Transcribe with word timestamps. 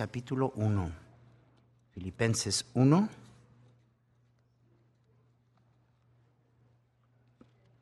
Capítulo 0.00 0.52
1. 0.56 0.92
Filipenses 1.92 2.64
1. 2.72 3.08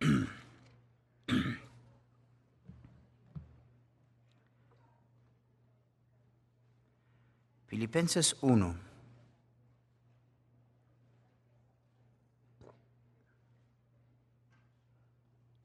Filipenses 7.69 8.37
1. 8.41 8.77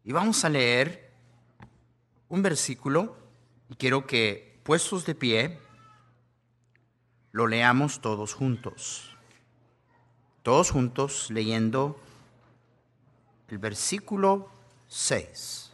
Y 0.04 0.12
vamos 0.12 0.46
a 0.46 0.50
leer 0.50 1.10
un 2.30 2.44
versículo 2.44 3.18
y 3.70 3.76
quiero 3.76 4.06
que 4.06 4.60
puestos 4.64 5.08
de 5.08 5.16
pie 5.16 5.58
lo 7.34 7.48
leamos 7.48 8.00
todos 8.00 8.34
juntos. 8.34 9.10
Todos 10.44 10.72
juntos 10.72 11.30
leyendo 11.32 12.00
el 13.50 13.58
versículo 13.58 14.50
6. 14.88 15.72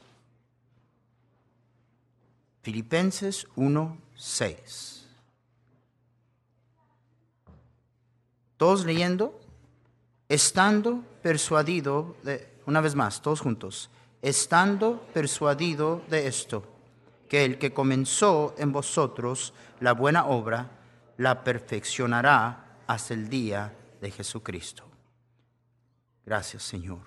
Filipenses 2.62 3.46
1, 3.56 3.98
6. 4.16 5.06
Todos 8.56 8.86
leyendo, 8.86 9.40
estando 10.30 11.04
persuadido 11.22 12.16
de, 12.24 12.48
una 12.66 12.82
vez 12.82 12.96
más, 12.96 13.22
todos 13.22 13.42
juntos, 13.42 13.90
estando 14.22 15.02
persuadido 15.14 16.02
de 16.10 16.28
esto, 16.28 16.64
que 17.28 17.44
el 17.44 17.58
que 17.58 17.74
comenzó 17.74 18.56
en 18.58 18.72
vosotros 18.72 19.54
la 19.80 19.94
buena 19.94 20.26
obra, 20.26 20.79
la 21.20 21.44
perfeccionará 21.44 22.78
hasta 22.88 23.14
el 23.14 23.28
día 23.28 23.76
de 24.00 24.10
Jesucristo. 24.10 24.86
Gracias, 26.26 26.64
Señor. 26.64 27.02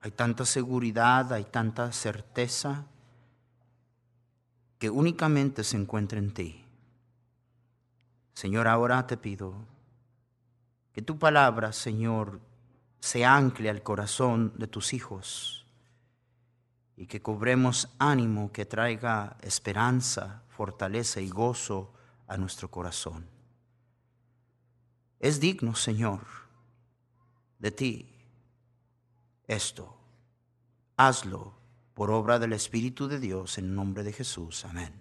Hay 0.00 0.12
tanta 0.12 0.44
seguridad, 0.44 1.32
hay 1.32 1.44
tanta 1.44 1.90
certeza 1.90 2.84
que 4.78 4.88
únicamente 4.88 5.64
se 5.64 5.78
encuentra 5.78 6.20
en 6.20 6.32
ti. 6.32 6.64
Señor, 8.34 8.68
ahora 8.68 9.04
te 9.04 9.16
pido 9.16 9.52
que 10.92 11.02
tu 11.02 11.18
palabra, 11.18 11.72
Señor, 11.72 12.38
se 13.00 13.24
ancle 13.24 13.68
al 13.68 13.82
corazón 13.82 14.52
de 14.56 14.68
tus 14.68 14.92
hijos 14.92 15.66
y 16.96 17.06
que 17.06 17.20
cobremos 17.20 17.88
ánimo 17.98 18.52
que 18.52 18.64
traiga 18.64 19.36
esperanza, 19.42 20.44
fortaleza 20.50 21.20
y 21.20 21.28
gozo 21.28 21.94
a 22.30 22.36
nuestro 22.36 22.70
corazón. 22.70 23.26
Es 25.18 25.40
digno, 25.40 25.74
Señor, 25.74 26.20
de 27.58 27.72
ti 27.72 28.08
esto. 29.48 29.96
Hazlo 30.96 31.52
por 31.92 32.10
obra 32.12 32.38
del 32.38 32.52
Espíritu 32.52 33.08
de 33.08 33.18
Dios 33.18 33.58
en 33.58 33.74
nombre 33.74 34.04
de 34.04 34.12
Jesús. 34.12 34.64
Amén. 34.64 34.94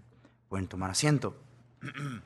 Pueden 0.50 0.68
tomar 0.68 0.90
asiento. 0.90 1.38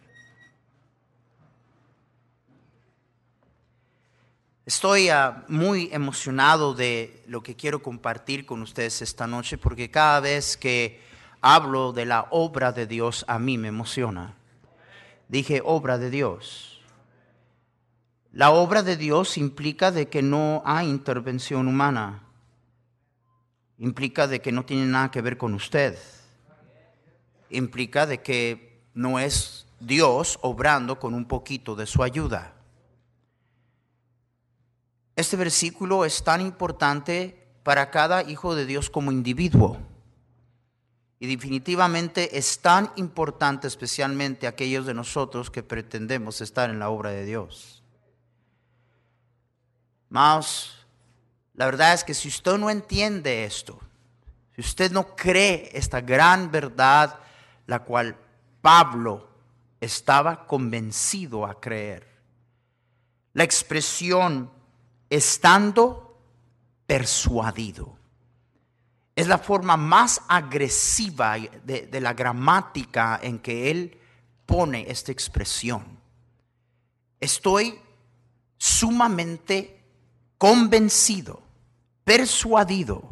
Estoy 4.65 5.09
ah, 5.09 5.43
muy 5.49 5.89
emocionado 5.91 6.73
de 6.73 7.25
lo 7.27 7.43
que 7.43 7.57
quiero 7.57 7.83
compartir 7.83 8.45
con 8.45 8.61
ustedes 8.61 9.01
esta 9.01 9.27
noche 9.27 9.57
porque 9.57 9.91
cada 9.91 10.21
vez 10.21 10.55
que 10.55 11.01
hablo 11.41 11.91
de 11.91 12.05
la 12.05 12.27
obra 12.31 12.71
de 12.71 12.87
Dios 12.87 13.25
a 13.27 13.37
mí 13.37 13.57
me 13.57 13.67
emociona. 13.67 14.37
Dije 15.33 15.63
obra 15.65 15.97
de 15.97 16.11
Dios. 16.11 16.79
La 18.33 18.51
obra 18.51 18.83
de 18.83 18.97
Dios 18.97 19.39
implica 19.39 19.91
de 19.91 20.07
que 20.07 20.21
no 20.21 20.61
hay 20.63 20.87
intervención 20.87 21.67
humana. 21.67 22.21
Implica 23.79 24.27
de 24.27 24.41
que 24.41 24.51
no 24.51 24.63
tiene 24.63 24.85
nada 24.85 25.09
que 25.09 25.23
ver 25.23 25.39
con 25.39 25.55
usted. 25.55 25.97
Implica 27.49 28.05
de 28.05 28.21
que 28.21 28.83
no 28.93 29.17
es 29.17 29.65
Dios 29.79 30.37
obrando 30.43 30.99
con 30.99 31.15
un 31.15 31.25
poquito 31.25 31.75
de 31.75 31.87
su 31.87 32.03
ayuda. 32.03 32.53
Este 35.15 35.35
versículo 35.35 36.05
es 36.05 36.23
tan 36.23 36.41
importante 36.41 37.43
para 37.63 37.89
cada 37.89 38.21
hijo 38.21 38.53
de 38.53 38.67
Dios 38.67 38.91
como 38.91 39.11
individuo. 39.11 39.79
Y 41.23 41.27
definitivamente 41.27 42.37
es 42.37 42.59
tan 42.59 42.91
importante 42.97 43.65
especialmente 43.65 44.45
aquellos 44.45 44.85
de 44.85 44.93
nosotros 44.93 45.49
que 45.49 45.63
pretendemos 45.63 46.41
estar 46.41 46.69
en 46.69 46.79
la 46.79 46.89
obra 46.89 47.11
de 47.11 47.23
Dios. 47.23 47.81
Más, 50.09 50.85
la 51.53 51.63
verdad 51.63 51.93
es 51.93 52.03
que 52.03 52.13
si 52.13 52.27
usted 52.27 52.57
no 52.57 52.69
entiende 52.69 53.45
esto, 53.45 53.79
si 54.53 54.59
usted 54.59 54.91
no 54.91 55.15
cree 55.15 55.69
esta 55.71 56.01
gran 56.01 56.51
verdad, 56.51 57.17
la 57.67 57.79
cual 57.79 58.17
Pablo 58.61 59.29
estaba 59.79 60.45
convencido 60.45 61.45
a 61.45 61.57
creer, 61.57 62.05
la 63.31 63.45
expresión 63.45 64.51
estando 65.09 66.19
persuadido. 66.85 68.02
Es 69.15 69.27
la 69.27 69.37
forma 69.37 69.77
más 69.77 70.21
agresiva 70.27 71.37
de, 71.63 72.01
la 72.01 72.13
gramática 72.13 73.19
en 73.21 73.39
que 73.39 73.69
él 73.69 73.99
pone 74.45 74.85
esta 74.89 75.11
expresión. 75.11 75.85
Estoy 77.19 77.79
sumamente 78.57 79.83
convencido, 80.37 81.41
persuadido, 82.03 83.09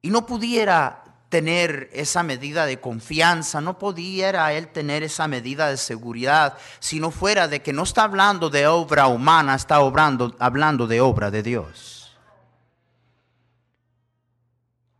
y 0.00 0.10
no 0.10 0.26
pudiera 0.26 1.02
tener 1.28 1.88
esa 1.92 2.22
medida 2.22 2.66
de 2.66 2.80
confianza, 2.80 3.60
no 3.60 3.78
pudiera 3.78 4.52
él 4.52 4.68
tener 4.68 5.02
esa 5.02 5.28
medida 5.28 5.68
de 5.68 5.78
seguridad 5.78 6.58
si 6.78 7.00
no 7.00 7.10
fuera 7.10 7.48
de 7.48 7.62
que 7.62 7.72
no 7.72 7.84
está 7.84 8.02
hablando 8.02 8.50
de 8.50 8.66
obra 8.66 9.06
humana, 9.06 9.54
está 9.54 9.80
obrando, 9.80 10.36
hablando 10.38 10.86
de 10.86 11.00
obra 11.00 11.30
de 11.30 11.42
Dios. 11.42 12.01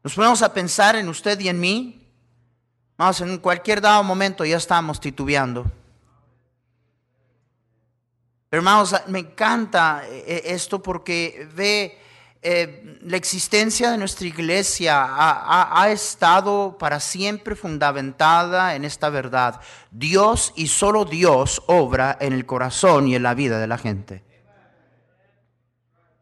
Nos 0.03 0.15
ponemos 0.15 0.43
a 0.43 0.53
pensar 0.53 0.97
en 0.97 1.09
usted 1.09 1.39
y 1.41 1.49
en 1.49 1.61
mí. 1.61 2.09
Vamos, 2.97 3.21
en 3.21 3.39
cualquier 3.39 3.81
dado 3.81 4.03
momento 4.03 4.45
ya 4.45 4.57
estamos 4.57 5.01
titubeando. 5.01 5.71
Hermanos, 8.51 8.95
me 9.07 9.21
encanta 9.21 10.03
eh, 10.07 10.43
esto 10.45 10.83
porque 10.83 11.49
ve 11.55 11.99
eh, 12.45 12.99
la 13.03 13.17
existencia 13.17 13.93
de 13.93 13.99
nuestra 13.99 14.27
iglesia 14.27 15.07
ha, 15.09 15.91
estado 15.91 16.77
para 16.77 16.99
siempre 16.99 17.55
fundamentada 17.55 18.75
en 18.75 18.85
esta 18.85 19.11
verdad. 19.11 19.61
Dios 19.93 20.53
y 20.57 20.67
solo 20.67 21.05
Dios 21.05 21.63
obra 21.69 22.19
en 22.21 22.33
el 22.33 22.45
corazón 22.45 23.07
y 23.07 23.15
en 23.15 23.23
la 23.23 23.35
vida 23.35 23.61
de 23.61 23.69
la 23.69 23.79
gente. 23.79 24.25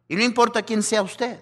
Y 0.09 0.17
no 0.17 0.23
importa 0.23 0.63
quién 0.63 0.83
sea 0.83 1.01
usted. 1.01 1.41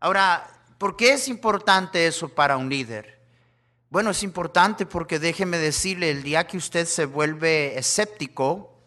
Ahora, 0.00 0.48
¿por 0.78 0.96
qué 0.96 1.14
es 1.14 1.28
importante 1.28 2.06
eso 2.06 2.28
para 2.28 2.56
un 2.56 2.68
líder? 2.68 3.18
Bueno, 3.90 4.10
es 4.10 4.22
importante 4.22 4.86
porque 4.86 5.18
déjeme 5.18 5.58
decirle, 5.58 6.10
el 6.10 6.22
día 6.22 6.46
que 6.46 6.56
usted 6.56 6.86
se 6.86 7.04
vuelve 7.04 7.78
escéptico, 7.78 8.78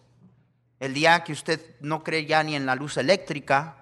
el 0.80 0.94
día 0.94 1.24
que 1.24 1.34
usted 1.34 1.76
no 1.82 2.04
cree 2.04 2.26
ya 2.26 2.44
ni 2.44 2.56
en 2.56 2.66
la 2.66 2.76
luz 2.76 2.98
eléctrica, 2.98 3.78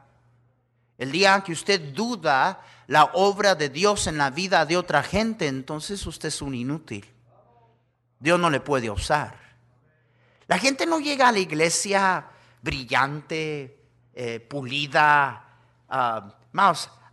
El 0.98 1.14
día 1.14 1.42
que 1.46 1.54
usted 1.54 1.94
duda 1.94 2.60
la 2.88 3.06
obra 3.14 3.56
de 3.56 3.70
Dios 3.70 4.08
en 4.08 4.18
la 4.18 4.32
vida 4.32 4.66
de 4.66 4.76
otra 4.76 5.02
gente, 5.02 5.48
entonces 5.48 6.06
usted 6.06 6.28
es 6.28 6.42
un 6.42 6.54
inútil. 6.54 7.10
Dios 8.20 8.38
no 8.38 8.50
le 8.50 8.60
puede 8.60 8.90
usar. 8.90 9.40
La 10.48 10.60
gente 10.60 10.86
no 10.86 11.00
llega 11.00 11.30
a 11.30 11.32
la 11.32 11.40
iglesia 11.40 12.26
brillante, 12.62 13.80
eh, 14.14 14.42
pulida. 14.42 15.46
Uh, 15.90 16.32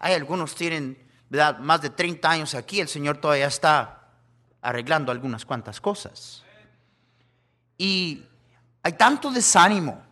hay 0.07 0.15
algunos 0.15 0.55
tienen 0.55 0.97
más 1.61 1.83
de 1.83 1.91
30 1.91 2.31
años 2.31 2.55
aquí, 2.55 2.81
el 2.81 2.89
Señor 2.89 3.19
todavía 3.19 3.47
está 3.47 4.09
arreglando 4.63 5.11
algunas 5.11 5.45
cuantas 5.45 5.81
cosas. 5.81 6.45
Y 7.77 8.25
hay 8.83 8.93
tanto 8.93 9.31
desánimo 9.31 10.07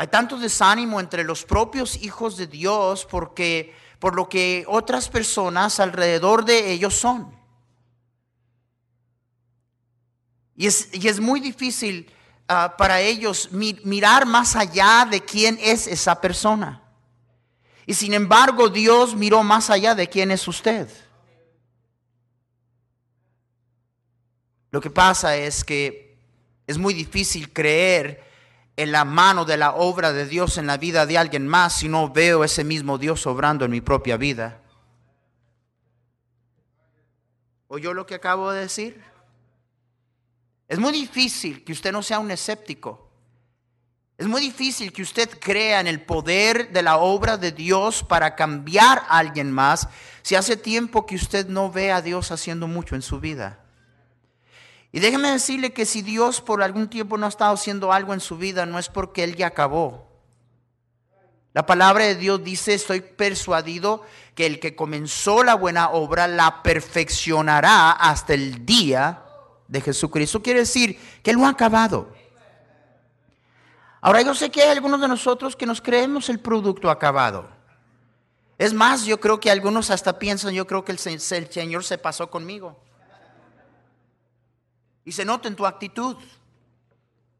hay 0.00 0.06
tanto 0.06 0.38
desánimo 0.38 0.98
entre 0.98 1.24
los 1.24 1.44
propios 1.44 2.02
hijos 2.02 2.38
de 2.38 2.46
Dios 2.46 3.04
porque 3.04 3.74
por 3.98 4.14
lo 4.14 4.30
que 4.30 4.64
otras 4.66 5.10
personas 5.10 5.78
alrededor 5.78 6.46
de 6.46 6.72
ellos 6.72 6.94
son. 6.94 7.38
Y 10.56 10.66
es, 10.66 10.88
es 10.90 11.20
muy 11.20 11.38
difícil 11.38 12.10
ah, 12.48 12.76
para 12.78 13.02
ellos 13.02 13.50
mirar 13.52 14.24
más 14.24 14.56
allá 14.56 15.04
de 15.04 15.20
quién 15.20 15.58
es 15.60 15.86
esa 15.86 16.18
persona. 16.18 16.82
Y 17.86 17.94
sin 17.94 18.14
embargo 18.14 18.68
Dios 18.68 19.14
miró 19.16 19.42
más 19.42 19.70
allá 19.70 19.94
de 19.94 20.08
quién 20.08 20.30
es 20.30 20.46
usted. 20.46 20.88
Lo 24.70 24.80
que 24.80 24.90
pasa 24.90 25.36
es 25.36 25.64
que 25.64 26.16
es 26.66 26.78
muy 26.78 26.94
difícil 26.94 27.52
creer 27.52 28.22
en 28.76 28.92
la 28.92 29.04
mano 29.04 29.44
de 29.44 29.56
la 29.56 29.74
obra 29.74 30.12
de 30.12 30.26
Dios 30.26 30.56
en 30.56 30.66
la 30.66 30.76
vida 30.76 31.04
de 31.04 31.18
alguien 31.18 31.46
más 31.46 31.78
si 31.78 31.88
no 31.88 32.10
veo 32.10 32.44
ese 32.44 32.64
mismo 32.64 32.96
Dios 32.96 33.26
obrando 33.26 33.64
en 33.64 33.72
mi 33.72 33.80
propia 33.80 34.16
vida. 34.16 34.62
¿Oyó 37.66 37.92
lo 37.92 38.06
que 38.06 38.14
acabo 38.14 38.50
de 38.52 38.60
decir? 38.60 39.02
Es 40.68 40.78
muy 40.78 40.92
difícil 40.92 41.64
que 41.64 41.72
usted 41.72 41.92
no 41.92 42.02
sea 42.02 42.20
un 42.20 42.30
escéptico. 42.30 43.09
Es 44.20 44.28
muy 44.28 44.42
difícil 44.42 44.92
que 44.92 45.00
usted 45.00 45.30
crea 45.40 45.80
en 45.80 45.86
el 45.86 46.02
poder 46.02 46.72
de 46.72 46.82
la 46.82 46.98
obra 46.98 47.38
de 47.38 47.52
Dios 47.52 48.04
para 48.04 48.36
cambiar 48.36 48.98
a 49.08 49.16
alguien 49.16 49.50
más 49.50 49.88
si 50.20 50.34
hace 50.34 50.58
tiempo 50.58 51.06
que 51.06 51.14
usted 51.14 51.48
no 51.48 51.70
ve 51.70 51.90
a 51.90 52.02
Dios 52.02 52.30
haciendo 52.30 52.68
mucho 52.68 52.94
en 52.94 53.00
su 53.00 53.18
vida. 53.18 53.60
Y 54.92 55.00
déjeme 55.00 55.30
decirle 55.30 55.72
que 55.72 55.86
si 55.86 56.02
Dios 56.02 56.42
por 56.42 56.62
algún 56.62 56.90
tiempo 56.90 57.16
no 57.16 57.24
ha 57.24 57.30
estado 57.30 57.54
haciendo 57.54 57.94
algo 57.94 58.12
en 58.12 58.20
su 58.20 58.36
vida, 58.36 58.66
no 58.66 58.78
es 58.78 58.90
porque 58.90 59.24
Él 59.24 59.36
ya 59.36 59.46
acabó. 59.46 60.06
La 61.54 61.64
palabra 61.64 62.04
de 62.04 62.16
Dios 62.16 62.44
dice, 62.44 62.74
estoy 62.74 63.00
persuadido 63.00 64.04
que 64.34 64.44
el 64.44 64.60
que 64.60 64.76
comenzó 64.76 65.42
la 65.42 65.54
buena 65.54 65.88
obra 65.92 66.28
la 66.28 66.62
perfeccionará 66.62 67.92
hasta 67.92 68.34
el 68.34 68.66
día 68.66 69.24
de 69.66 69.80
Jesucristo. 69.80 70.42
Quiere 70.42 70.60
decir 70.60 71.00
que 71.22 71.30
Él 71.30 71.38
lo 71.38 71.46
ha 71.46 71.50
acabado. 71.50 72.19
Ahora 74.00 74.22
yo 74.22 74.34
sé 74.34 74.50
que 74.50 74.62
hay 74.62 74.70
algunos 74.70 75.00
de 75.00 75.08
nosotros 75.08 75.54
que 75.54 75.66
nos 75.66 75.80
creemos 75.80 76.28
el 76.28 76.40
producto 76.40 76.90
acabado. 76.90 77.48
Es 78.56 78.72
más, 78.72 79.04
yo 79.04 79.20
creo 79.20 79.40
que 79.40 79.50
algunos 79.50 79.90
hasta 79.90 80.18
piensan, 80.18 80.52
yo 80.52 80.66
creo 80.66 80.84
que 80.84 80.92
el 80.92 80.98
Señor 80.98 81.84
se 81.84 81.98
pasó 81.98 82.30
conmigo. 82.30 82.78
Y 85.04 85.12
se 85.12 85.24
nota 85.24 85.48
en 85.48 85.56
tu 85.56 85.66
actitud, 85.66 86.16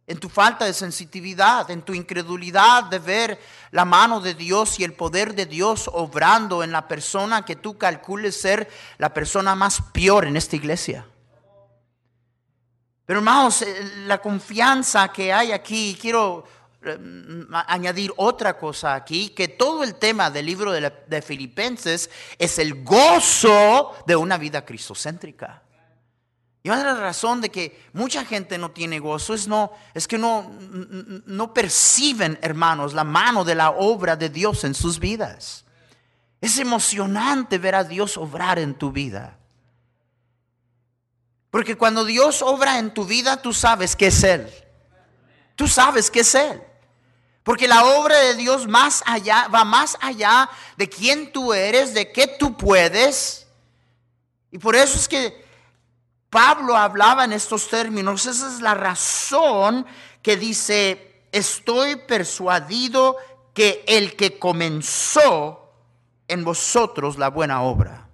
en 0.07 0.19
tu 0.19 0.29
falta 0.29 0.65
de 0.65 0.73
sensitividad, 0.73 1.71
en 1.71 1.83
tu 1.83 1.95
incredulidad 1.95 2.85
de 2.85 2.99
ver 2.99 3.41
la 3.71 3.85
mano 3.85 4.21
de 4.21 4.35
Dios 4.35 4.81
y 4.81 4.85
el 4.85 4.95
poder 4.95 5.35
de 5.35 5.47
Dios 5.47 5.89
obrando 5.93 6.65
en 6.65 6.73
la 6.73 6.89
persona 6.89 7.45
que 7.45 7.55
tú 7.55 7.79
calcules 7.79 8.41
ser 8.41 8.69
la 8.99 9.15
persona 9.15 9.55
más 9.55 9.81
peor 9.93 10.27
en 10.27 10.37
esta 10.37 10.57
iglesia. 10.57 11.07
Pero 13.11 13.19
hermanos, 13.19 13.63
eh, 13.63 14.05
la 14.07 14.19
confianza 14.19 15.09
que 15.13 15.33
hay 15.33 15.51
aquí, 15.51 15.99
quiero 16.01 16.45
eh, 16.81 16.97
añadir 17.67 18.13
otra 18.17 18.57
cosa 18.57 18.95
aquí, 18.95 19.31
que 19.31 19.49
todo 19.49 19.83
el 19.83 19.97
tema 19.97 20.31
del 20.31 20.47
libro 20.47 20.71
de, 20.71 21.21
Filipenses 21.21 22.09
es 22.39 22.61
el 22.61 22.85
gozo 22.85 23.97
de 24.07 24.15
una 24.15 24.39
vida 24.39 24.65
cristocéntrica. 24.65 25.61
Y 26.63 26.69
las 26.69 27.01
razones 27.01 27.43
de 27.43 27.51
que 27.51 27.83
mucha 27.95 28.25
gente 28.25 28.57
no 28.59 28.71
tiene 28.71 29.01
gozo 29.01 29.35
es, 29.35 29.49
no, 29.49 29.73
es 29.93 30.07
que 30.07 30.17
no, 30.17 30.49
no 31.27 31.53
perciben, 31.53 32.39
hermanos, 32.41 32.95
la 32.95 33.03
mano 33.03 33.43
de 33.43 33.57
la 33.57 33.71
obra 33.71 34.15
de 34.15 34.29
Dios 34.29 34.63
en 34.63 34.73
sus 34.73 35.01
vidas. 35.01 35.65
Es 36.41 36.59
emocionante 36.59 37.59
ver 37.59 37.75
a 37.75 37.83
Dios 37.83 38.17
obrar 38.17 38.61
en 38.61 38.75
tu 38.75 38.93
vida. 38.93 39.40
Porque 41.51 41.77
cuando 41.77 42.05
Dios 42.05 42.43
obra 42.43 42.79
en 42.79 42.95
tu 42.95 43.05
vida, 43.05 43.43
tú 43.43 43.53
sabes 43.53 43.97
que 43.97 44.07
es 44.07 44.23
Él. 44.23 44.49
Tú 45.57 45.67
sabes 45.67 46.11
que 46.11 46.21
es 46.21 46.35
Él. 46.35 46.63
Porque 47.43 47.67
la 47.67 47.85
obra 47.85 48.17
de 48.19 48.35
Dios 48.35 48.69
más 48.69 49.03
allá, 49.07 49.49
va 49.49 49.65
más 49.65 49.97
allá 50.01 50.49
de 50.77 50.89
quién 50.89 51.33
tú 51.33 51.53
eres, 51.53 51.95
de 51.95 52.13
qué 52.13 52.27
tú 52.27 52.57
puedes. 52.57 53.47
Y 54.51 54.59
por 54.59 54.77
eso 54.77 54.97
es 54.97 55.09
que 55.09 55.45
Pablo 56.29 56.77
hablaba 56.77 57.25
en 57.25 57.33
estos 57.33 57.69
términos. 57.69 58.27
Esa 58.27 58.47
es 58.47 58.61
la 58.61 58.75
razón 58.75 59.87
que 60.23 60.37
dice, 60.37 61.25
estoy 61.33 61.97
persuadido 61.97 63.17
que 63.55 63.85
el 63.89 64.15
que 64.15 64.39
comenzó 64.39 65.73
en 66.29 66.45
vosotros 66.45 67.19
la 67.19 67.29
buena 67.29 67.63
obra. 67.63 68.10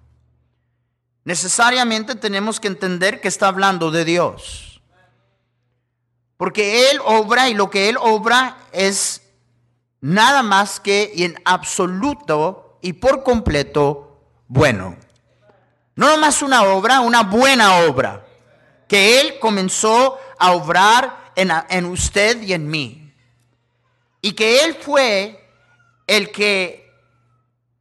Necesariamente 1.27 2.15
tenemos 2.15 2.57
que 2.57 2.69
entender 2.69 3.19
que 3.19 3.27
está 3.27 3.49
hablando 3.49 3.91
de 3.91 4.05
Dios. 4.05 4.81
Porque 6.37 6.89
Él 6.89 7.01
obra 7.03 7.49
y 7.49 7.53
lo 7.53 7.69
que 7.69 7.89
Él 7.89 7.97
obra 7.99 8.55
es 8.71 9.23
nada 9.99 10.41
más 10.41 10.79
que 10.79 11.11
en 11.17 11.37
absoluto 11.43 12.79
y 12.81 12.93
por 12.93 13.23
completo 13.23 14.21
bueno. 14.47 14.95
No 15.95 16.09
nomás 16.11 16.41
una 16.41 16.63
obra, 16.63 17.01
una 17.01 17.23
buena 17.23 17.79
obra. 17.79 18.25
Que 18.87 19.19
Él 19.19 19.37
comenzó 19.41 20.17
a 20.39 20.53
obrar 20.53 21.33
en, 21.35 21.51
en 21.69 21.87
usted 21.87 22.41
y 22.41 22.53
en 22.53 22.69
mí. 22.69 23.13
Y 24.21 24.31
que 24.31 24.63
Él 24.63 24.75
fue 24.75 25.45
el 26.07 26.31
que 26.31 26.89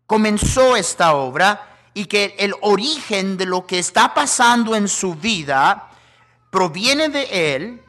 comenzó 0.05 0.75
esta 0.75 1.15
obra 1.15 1.76
y 1.97 2.07
que 2.07 2.37
el 2.39 2.55
origen 2.61 3.37
de 3.37 3.47
lo 3.47 3.67
que 3.67 3.81
está 3.81 4.15
pasando 4.15 4.77
en 4.77 4.87
su 4.87 5.17
vida 5.17 5.91
proviene 6.51 7.09
de 7.09 7.55
Él. 7.55 7.83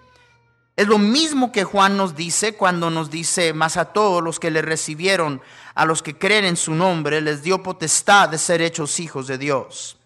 Es 0.76 0.88
lo 0.88 0.98
mismo 0.98 1.52
que 1.52 1.64
Juan 1.64 1.96
nos 1.98 2.16
dice 2.16 2.56
cuando 2.56 2.90
nos 2.90 3.12
dice, 3.12 3.54
más 3.54 3.78
a 3.78 3.86
todos 3.86 4.24
los 4.24 4.40
que 4.40 4.50
le 4.50 4.64
recibieron, 4.64 5.42
a 5.76 5.86
los 5.86 6.02
que 6.02 6.18
creen 6.18 6.46
en 6.46 6.58
su 6.58 6.74
nombre, 6.74 7.22
les 7.22 7.44
dio 7.44 7.62
potestad 7.62 8.30
de 8.30 8.38
ser 8.40 8.62
hechos 8.62 9.00
hijos 9.00 9.28
de 9.28 9.38
Dios 9.38 9.98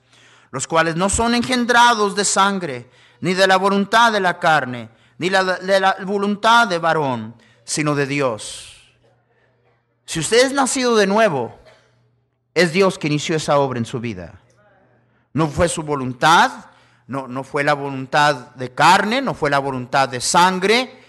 los 0.52 0.68
cuales 0.68 0.96
no 0.96 1.10
son 1.10 1.34
engendrados 1.34 2.16
de 2.16 2.26
sangre, 2.26 2.90
ni 3.22 3.34
de 3.34 3.48
la 3.48 3.58
voluntad 3.58 4.12
de 4.12 4.20
la 4.20 4.38
carne, 4.38 4.90
ni 5.18 5.30
de 5.30 5.80
la 5.80 5.98
voluntad 6.04 6.68
de 6.68 6.78
varón, 6.78 7.36
sino 7.64 7.96
de 7.96 8.06
Dios. 8.06 8.68
Si 10.06 10.20
usted 10.20 10.46
es 10.46 10.52
nacido 10.52 10.96
de 10.98 11.08
nuevo, 11.08 11.58
es 12.54 12.74
Dios 12.74 12.98
que 12.98 13.08
inició 13.08 13.36
esa 13.36 13.58
obra 13.58 13.80
en 13.80 13.86
su 13.86 14.00
vida. 14.00 14.42
No 15.34 15.48
fue 15.48 15.70
su 15.70 15.84
voluntad, 15.84 16.52
no, 17.08 17.28
no 17.28 17.44
fue 17.44 17.64
la 17.64 17.74
voluntad 17.74 18.56
de 18.56 18.74
carne, 18.74 19.22
no 19.22 19.34
fue 19.34 19.50
la 19.50 19.60
voluntad 19.60 20.10
de 20.10 20.22
sangre, 20.22 21.00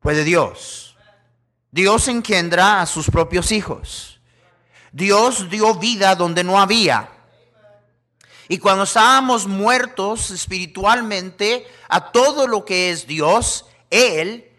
fue 0.00 0.14
de 0.14 0.24
Dios. 0.24 0.96
Dios 1.70 2.08
engendra 2.08 2.80
a 2.80 2.86
sus 2.86 3.10
propios 3.10 3.50
hijos. 3.50 4.20
Dios 4.92 5.50
dio 5.50 5.74
vida 5.74 6.14
donde 6.14 6.44
no 6.44 6.60
había. 6.60 7.08
Y 8.48 8.58
cuando 8.58 8.84
estábamos 8.84 9.46
muertos 9.46 10.30
espiritualmente 10.30 11.66
a 11.88 12.12
todo 12.12 12.46
lo 12.46 12.64
que 12.64 12.90
es 12.90 13.06
Dios, 13.06 13.66
Él 13.90 14.53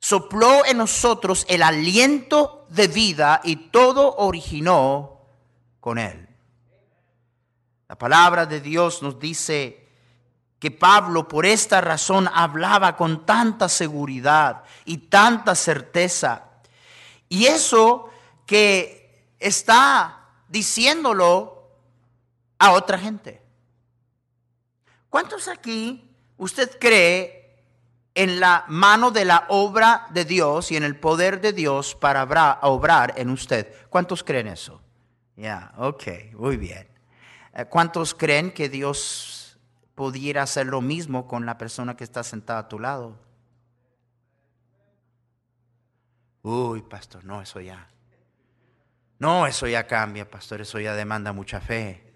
sopló 0.00 0.64
en 0.64 0.78
nosotros 0.78 1.44
el 1.48 1.62
aliento 1.62 2.66
de 2.68 2.88
vida 2.88 3.40
y 3.44 3.56
todo 3.56 4.16
originó 4.16 5.20
con 5.80 5.98
Él. 5.98 6.28
La 7.88 7.96
palabra 7.96 8.46
de 8.46 8.60
Dios 8.60 9.02
nos 9.02 9.18
dice 9.18 9.88
que 10.58 10.70
Pablo 10.70 11.28
por 11.28 11.46
esta 11.46 11.80
razón 11.80 12.28
hablaba 12.32 12.96
con 12.96 13.24
tanta 13.24 13.68
seguridad 13.68 14.64
y 14.84 14.98
tanta 14.98 15.54
certeza. 15.54 16.44
Y 17.28 17.46
eso 17.46 18.10
que 18.44 19.34
está 19.38 20.26
diciéndolo 20.48 21.70
a 22.58 22.72
otra 22.72 22.98
gente. 22.98 23.42
¿Cuántos 25.08 25.48
aquí 25.48 26.10
usted 26.36 26.78
cree 26.78 27.37
en 28.18 28.40
la 28.40 28.64
mano 28.66 29.12
de 29.12 29.24
la 29.24 29.46
obra 29.48 30.08
de 30.10 30.24
Dios 30.24 30.72
y 30.72 30.76
en 30.76 30.82
el 30.82 30.96
poder 30.96 31.40
de 31.40 31.52
Dios 31.52 31.94
para 31.94 32.24
obrar 32.62 33.14
en 33.16 33.30
usted. 33.30 33.72
¿Cuántos 33.90 34.24
creen 34.24 34.48
eso? 34.48 34.82
Ya, 35.36 35.72
ok, 35.76 36.02
muy 36.32 36.56
bien. 36.56 36.88
Eh, 37.54 37.66
¿Cuántos 37.66 38.14
creen 38.14 38.50
que 38.50 38.68
Dios 38.68 39.56
pudiera 39.94 40.42
hacer 40.42 40.66
lo 40.66 40.80
mismo 40.80 41.28
con 41.28 41.46
la 41.46 41.58
persona 41.58 41.96
que 41.96 42.02
está 42.02 42.24
sentada 42.24 42.58
a 42.58 42.68
tu 42.68 42.80
lado? 42.80 43.16
Uy, 46.42 46.82
pastor, 46.82 47.24
no, 47.24 47.40
eso 47.40 47.60
ya. 47.60 47.88
No, 49.20 49.46
eso 49.46 49.68
ya 49.68 49.86
cambia, 49.86 50.28
pastor, 50.28 50.60
eso 50.60 50.80
ya 50.80 50.94
demanda 50.94 51.32
mucha 51.32 51.60
fe. 51.60 52.07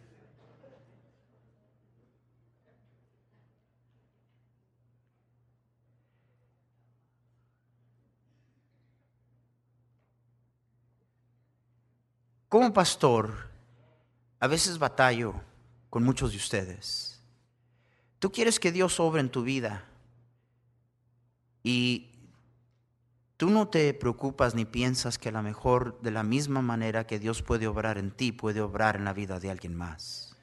Como 12.53 12.71
pastor, 12.71 13.49
a 14.39 14.47
veces 14.47 14.79
batallo 14.79 15.33
con 15.89 16.03
muchos 16.03 16.33
de 16.33 16.37
ustedes. 16.37 17.19
Tú 18.19 18.31
quieres 18.31 18.61
que 18.61 18.71
Dios 18.71 19.01
obre 19.01 19.23
en 19.23 19.31
tu 19.31 19.43
vida 19.43 19.87
y 21.63 22.11
Tú 23.39 23.49
no 23.49 23.69
te 23.69 23.95
preocupas 23.95 24.55
ni 24.55 24.67
piensas 24.67 25.19
que 25.19 25.31
a 25.31 25.33
lo 25.33 25.43
mejor 25.43 25.99
de 26.03 26.11
la 26.11 26.23
misma 26.23 26.61
manera 26.61 27.07
que 27.07 27.19
Dios 27.19 27.43
puede 27.43 27.67
obrar 27.67 27.97
en 27.97 28.11
ti, 28.11 28.33
puede 28.33 28.61
obrar 28.61 28.97
en 28.97 29.05
la 29.07 29.15
vida 29.15 29.41
de 29.41 29.51
alguien 29.51 29.75
más. 29.75 30.37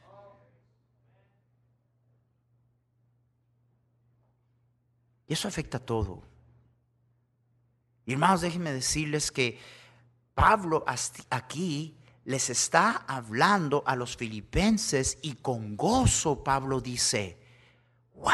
Y 5.27 5.33
eso 5.33 5.47
afecta 5.47 5.77
a 5.77 5.85
todo. 5.85 6.23
Hermanos, 8.07 8.41
déjenme 8.41 8.73
decirles 8.73 9.31
que 9.31 9.59
Pablo 10.39 10.85
aquí 11.29 11.98
les 12.29 12.51
está 12.51 13.05
hablando 13.07 13.81
a 13.87 13.95
los 13.95 14.15
filipenses 14.15 15.17
y 15.23 15.33
con 15.33 15.75
gozo 15.75 16.43
Pablo 16.43 16.79
dice, 16.79 17.39
wow, 18.13 18.29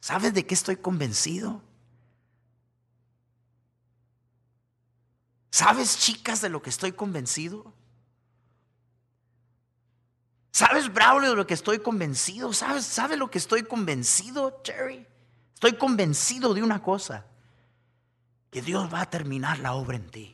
¿sabes 0.00 0.34
de 0.34 0.44
qué 0.44 0.52
estoy 0.52 0.76
convencido? 0.76 1.62
¿Sabes, 5.48 5.96
chicas, 5.96 6.42
de 6.42 6.50
lo 6.50 6.60
que 6.60 6.68
estoy 6.68 6.92
convencido? 6.92 7.72
¿Sabes, 10.50 10.92
Braulio, 10.92 11.30
de 11.30 11.36
lo 11.36 11.46
que 11.46 11.54
estoy 11.54 11.78
convencido? 11.78 12.52
¿Sabes, 12.52 12.84
¿Sabes 12.84 13.18
lo 13.18 13.30
que 13.30 13.38
estoy 13.38 13.62
convencido, 13.62 14.60
Jerry? 14.62 15.06
Estoy 15.54 15.78
convencido 15.78 16.52
de 16.52 16.62
una 16.62 16.82
cosa, 16.82 17.24
que 18.50 18.60
Dios 18.60 18.92
va 18.92 19.00
a 19.00 19.08
terminar 19.08 19.58
la 19.60 19.72
obra 19.72 19.96
en 19.96 20.10
ti. 20.10 20.33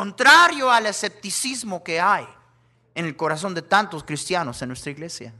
Contrario 0.00 0.70
al 0.70 0.86
escepticismo 0.86 1.84
que 1.84 2.00
hay 2.00 2.26
en 2.94 3.04
el 3.04 3.14
corazón 3.18 3.54
de 3.54 3.60
tantos 3.60 4.02
cristianos 4.02 4.62
en 4.62 4.68
nuestra 4.68 4.92
iglesia. 4.92 5.34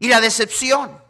Y 0.00 0.08
la 0.08 0.20
decepción. 0.20 1.00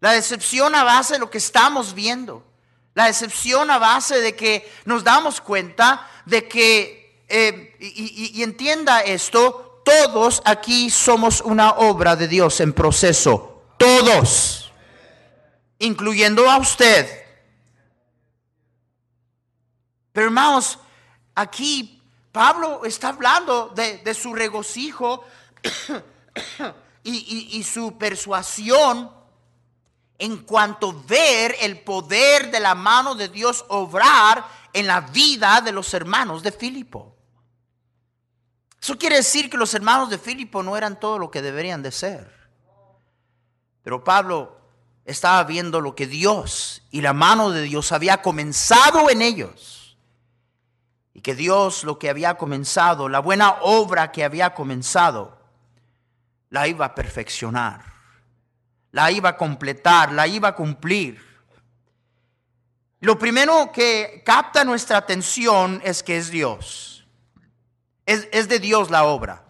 La 0.00 0.14
decepción 0.14 0.74
a 0.74 0.82
base 0.82 1.12
de 1.12 1.20
lo 1.20 1.30
que 1.30 1.38
estamos 1.38 1.94
viendo. 1.94 2.44
La 2.92 3.04
decepción 3.04 3.70
a 3.70 3.78
base 3.78 4.20
de 4.20 4.34
que 4.34 4.68
nos 4.84 5.04
damos 5.04 5.40
cuenta 5.40 6.10
de 6.26 6.48
que, 6.48 7.24
eh, 7.28 7.76
y, 7.78 8.42
entienda 8.42 9.02
esto, 9.02 9.80
todos 9.84 10.42
aquí 10.44 10.90
somos 10.90 11.40
una 11.40 11.70
obra 11.70 12.16
de 12.16 12.26
Dios 12.26 12.58
en 12.58 12.72
proceso. 12.72 13.62
Todos. 13.76 14.72
Incluyendo 15.78 16.50
a 16.50 16.58
usted. 16.58 17.08
Pero 20.12 20.26
hermanos, 20.26 20.80
aquí 21.38 22.02
Pablo 22.32 22.84
está 22.84 23.08
hablando 23.08 23.68
de, 23.68 24.14
su 24.14 24.34
regocijo 24.34 25.24
y, 27.02 27.48
y, 27.58 27.62
su 27.62 27.96
persuasión 27.96 29.10
en 30.18 30.38
cuanto 30.38 31.02
ver 31.04 31.56
el 31.60 31.80
poder 31.80 32.50
de 32.50 32.60
la 32.60 32.74
mano 32.74 33.14
de 33.14 33.28
Dios 33.28 33.64
obrar 33.68 34.44
en 34.72 34.86
la 34.86 35.00
vida 35.00 35.60
de 35.60 35.72
los 35.72 35.94
hermanos 35.94 36.42
de 36.42 36.52
Filipo. 36.52 37.14
Eso 38.80 38.96
quiere 38.96 39.16
decir 39.16 39.48
que 39.48 39.56
los 39.56 39.74
hermanos 39.74 40.10
de 40.10 40.18
Filipo 40.18 40.62
no 40.62 40.76
eran 40.76 41.00
todo 41.00 41.18
lo 41.18 41.30
que 41.30 41.42
deberían 41.42 41.82
de 41.82 41.92
ser. 41.92 42.32
Pero 43.82 44.04
Pablo 44.04 44.60
estaba 45.04 45.42
viendo 45.44 45.80
lo 45.80 45.94
que 45.94 46.06
Dios 46.06 46.82
y 46.90 47.00
la 47.00 47.12
mano 47.12 47.50
de 47.50 47.62
Dios 47.62 47.92
había 47.92 48.22
comenzado 48.22 49.08
en 49.10 49.22
ellos. 49.22 49.77
Y 51.18 51.20
que 51.20 51.34
Dios 51.34 51.82
lo 51.82 51.98
que 51.98 52.08
había 52.08 52.36
comenzado, 52.36 53.08
la 53.08 53.18
buena 53.18 53.56
obra 53.62 54.12
que 54.12 54.22
había 54.22 54.54
comenzado, 54.54 55.36
la 56.48 56.68
iba 56.68 56.86
a 56.86 56.94
perfeccionar 56.94 57.98
la 58.92 59.10
iba 59.10 59.30
a 59.30 59.36
completar, 59.36 60.12
la 60.12 60.26
iba 60.26 60.48
a 60.48 60.54
cumplir. 60.54 61.20
Lo 63.00 63.18
primero 63.18 63.70
que 63.72 64.22
capta 64.24 64.64
nuestra 64.64 64.98
atención 64.98 65.80
es 65.84 66.02
que 66.02 66.16
es 66.16 66.30
Dios. 66.30 67.06
Es, 68.06 68.48
de 68.48 68.58
Dios 68.58 68.90
la 68.90 69.04
obra. 69.04 69.44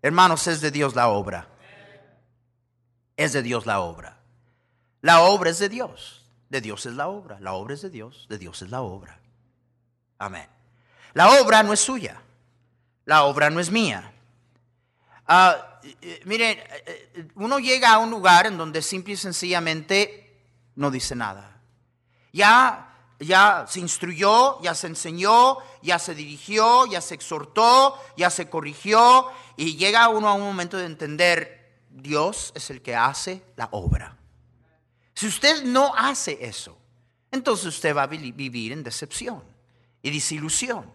Hermanos, 0.00 0.46
es 0.46 0.60
de 0.60 0.70
Dios 0.70 0.94
la 0.94 1.08
obra. 1.08 1.48
Es 3.16 3.32
de 3.32 3.42
Dios 3.42 3.66
la 3.66 3.80
obra. 3.80 4.18
La 5.02 5.20
obra 5.20 5.50
es 5.50 5.58
de 5.58 5.68
Dios. 5.68 6.24
De 6.48 6.60
Dios 6.60 6.86
es 6.86 6.94
la 6.94 7.08
obra. 7.08 7.38
La 7.40 7.52
obra 7.52 7.74
es 7.74 7.82
de 7.82 7.90
Dios. 7.90 8.26
De 8.28 8.38
Dios 8.38 8.62
es 8.62 8.70
la 8.70 8.80
obra. 8.80 9.20
Amén. 10.18 10.46
La 11.12 11.40
obra 11.40 11.62
no 11.62 11.72
es 11.72 11.80
suya. 11.80 12.20
La 13.04 13.24
obra 13.24 13.50
no 13.50 13.60
es 13.60 13.70
mía. 13.70 14.12
Ah, 15.26 15.80
miren, 16.24 16.58
eh, 16.58 17.10
eh, 17.14 17.28
uno 17.36 17.58
llega 17.58 17.94
a 17.94 17.98
un 17.98 18.10
lugar 18.10 18.46
en 18.46 18.58
donde 18.58 18.82
simple 18.82 19.14
y 19.14 19.16
sencillamente 19.16 20.38
no 20.74 20.90
dice 20.90 21.14
nada. 21.14 21.58
Ya, 22.32 22.94
ya 23.18 23.64
se 23.68 23.80
instruyó, 23.80 24.60
ya 24.60 24.74
se 24.74 24.88
enseñó, 24.88 25.58
ya 25.82 25.98
se 25.98 26.14
dirigió, 26.14 26.86
ya 26.86 27.00
se 27.00 27.14
exhortó, 27.14 27.98
ya 28.16 28.28
se 28.30 28.50
corrigió 28.50 29.28
y 29.56 29.76
llega 29.76 30.08
uno 30.08 30.28
a 30.28 30.34
un 30.34 30.42
momento 30.42 30.76
de 30.76 30.86
entender, 30.86 31.78
Dios 31.90 32.52
es 32.54 32.70
el 32.70 32.82
que 32.82 32.94
hace 32.94 33.42
la 33.56 33.68
obra. 33.72 34.16
Si 35.14 35.26
usted 35.26 35.64
no 35.64 35.94
hace 35.96 36.38
eso, 36.40 36.76
entonces 37.30 37.66
usted 37.66 37.96
va 37.96 38.02
a 38.02 38.06
vivir 38.06 38.72
en 38.72 38.82
decepción 38.82 39.55
y 40.06 40.10
desilusión. 40.10 40.94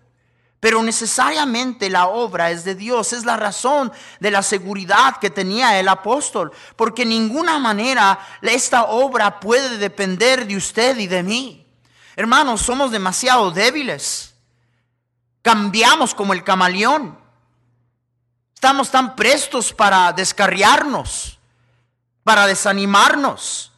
Pero 0.61 0.83
necesariamente 0.83 1.89
la 1.89 2.07
obra 2.07 2.51
es 2.51 2.63
de 2.63 2.75
Dios. 2.75 3.13
Es 3.13 3.25
la 3.25 3.35
razón 3.35 3.91
de 4.19 4.31
la 4.31 4.43
seguridad 4.43 5.17
que 5.17 5.29
tenía 5.29 5.79
el 5.79 5.87
apóstol. 5.87 6.51
Porque 6.75 7.03
ninguna 7.03 7.59
manera 7.59 8.19
esta 8.41 8.83
obra 8.83 9.39
puede 9.39 9.77
depender 9.77 10.47
de 10.47 10.55
usted 10.55 10.97
y 10.97 11.07
de 11.07 11.23
mí. 11.23 11.67
Hermanos, 12.15 12.61
somos 12.61 12.91
demasiado 12.91 13.51
débiles. 13.51 14.35
Cambiamos 15.41 16.13
como 16.13 16.33
el 16.33 16.43
camaleón. 16.43 17.19
Estamos 18.53 18.91
tan 18.91 19.15
prestos 19.15 19.73
para 19.73 20.13
descarriarnos, 20.13 21.39
para 22.23 22.45
desanimarnos, 22.45 23.71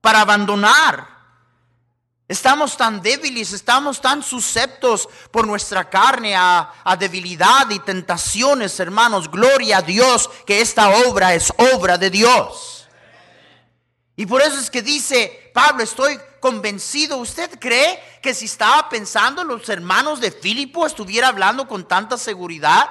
para 0.00 0.22
abandonar. 0.22 1.13
Estamos 2.26 2.78
tan 2.78 3.02
débiles, 3.02 3.52
estamos 3.52 4.00
tan 4.00 4.22
susceptos 4.22 5.08
por 5.30 5.46
nuestra 5.46 5.90
carne 5.90 6.34
a, 6.34 6.72
debilidad 6.98 7.68
y 7.68 7.78
tentaciones, 7.80 8.80
hermanos. 8.80 9.30
Gloria 9.30 9.78
a 9.78 9.82
Dios 9.82 10.30
que 10.46 10.62
esta 10.62 10.88
obra 11.06 11.34
es 11.34 11.52
obra 11.74 11.98
de 11.98 12.08
Dios. 12.08 12.88
Y 14.16 14.24
por 14.24 14.40
eso 14.40 14.58
es 14.58 14.70
que 14.70 14.80
dice 14.80 15.50
Pablo, 15.52 15.82
estoy 15.82 16.18
convencido. 16.40 17.18
¿Usted 17.18 17.58
cree 17.58 18.02
que 18.22 18.32
si 18.32 18.46
estaba 18.46 18.88
pensando 18.88 19.42
en 19.42 19.48
los 19.48 19.68
hermanos 19.68 20.20
de 20.20 20.30
Filipo 20.30 20.86
estuviera 20.86 21.28
hablando 21.28 21.68
con 21.68 21.86
tanta 21.86 22.16
seguridad? 22.16 22.88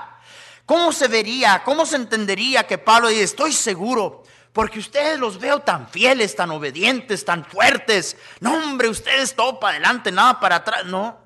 ¿Cómo 0.67 0.91
se 0.91 1.07
vería, 1.07 1.63
cómo 1.65 1.87
se 1.87 1.95
entendería 1.95 2.67
que 2.67 2.77
Pablo 2.77 3.07
dice, 3.07 3.23
estoy 3.23 3.51
seguro 3.51 4.23
porque 4.53 4.77
ustedes 4.77 5.19
los 5.19 5.39
veo 5.39 5.61
tan 5.61 5.87
fieles, 5.87 6.35
tan 6.35 6.51
obedientes, 6.51 7.25
tan 7.25 7.43
fuertes. 7.43 8.15
No, 8.39 8.53
hombre, 8.53 8.87
ustedes 8.87 9.35
todo 9.35 9.59
para 9.59 9.77
adelante, 9.77 10.11
nada 10.11 10.39
para 10.39 10.57
atrás. 10.57 10.85
No, 10.85 11.17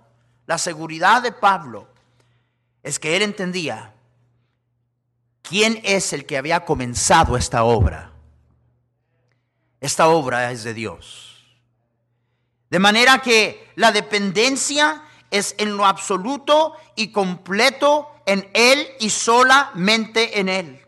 la 0.45 0.57
seguridad 0.57 1.21
de 1.21 1.33
Pablo 1.33 1.89
es 2.81 2.99
que 2.99 3.17
él 3.17 3.21
entendía 3.21 3.93
quién 5.41 5.81
es 5.83 6.13
el 6.13 6.25
que 6.25 6.37
había 6.37 6.63
comenzado 6.63 7.35
esta 7.35 7.65
obra. 7.65 8.13
Esta 9.81 10.07
obra 10.07 10.49
es 10.51 10.63
de 10.63 10.73
Dios. 10.73 11.45
De 12.69 12.79
manera 12.79 13.21
que 13.21 13.71
la 13.75 13.91
dependencia 13.91 15.03
es 15.31 15.53
en 15.57 15.75
lo 15.75 15.85
absoluto 15.85 16.73
y 16.95 17.11
completo 17.11 18.09
en 18.25 18.49
Él 18.53 18.87
y 18.99 19.09
solamente 19.09 20.39
en 20.39 20.49
Él. 20.49 20.86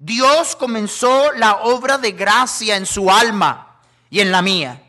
Dios 0.00 0.56
comenzó 0.56 1.30
la 1.32 1.58
obra 1.58 1.96
de 1.96 2.10
gracia 2.10 2.74
en 2.74 2.86
su 2.86 3.08
alma 3.08 3.76
y 4.10 4.18
en 4.18 4.32
la 4.32 4.42
mía. 4.42 4.82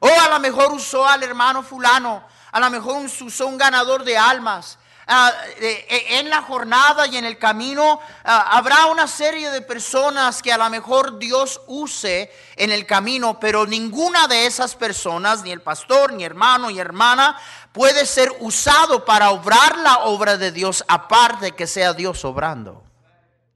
O 0.00 0.08
a 0.08 0.28
lo 0.28 0.38
mejor 0.40 0.72
usó 0.72 1.06
al 1.06 1.22
hermano 1.22 1.62
fulano, 1.62 2.22
a 2.52 2.60
lo 2.60 2.68
mejor 2.68 3.04
usó 3.04 3.46
un 3.46 3.56
ganador 3.56 4.04
de 4.04 4.18
almas, 4.18 4.78
Ah, 5.10 5.32
en 5.56 6.28
la 6.28 6.42
jornada 6.42 7.06
y 7.06 7.16
en 7.16 7.24
el 7.24 7.38
camino 7.38 7.98
ah, 8.24 8.58
habrá 8.58 8.84
una 8.88 9.06
serie 9.06 9.50
de 9.50 9.62
personas 9.62 10.42
que 10.42 10.52
a 10.52 10.58
lo 10.58 10.68
mejor 10.68 11.18
Dios 11.18 11.62
use 11.66 12.30
en 12.56 12.70
el 12.70 12.84
camino, 12.84 13.40
pero 13.40 13.66
ninguna 13.66 14.28
de 14.28 14.44
esas 14.44 14.74
personas, 14.74 15.42
ni 15.42 15.50
el 15.50 15.62
pastor, 15.62 16.12
ni 16.12 16.24
hermano, 16.24 16.68
ni 16.68 16.78
hermana, 16.78 17.40
puede 17.72 18.04
ser 18.04 18.30
usado 18.40 19.06
para 19.06 19.30
obrar 19.30 19.78
la 19.78 20.00
obra 20.00 20.36
de 20.36 20.52
Dios 20.52 20.84
aparte 20.88 21.52
que 21.52 21.66
sea 21.66 21.94
Dios 21.94 22.22
obrando. 22.26 22.82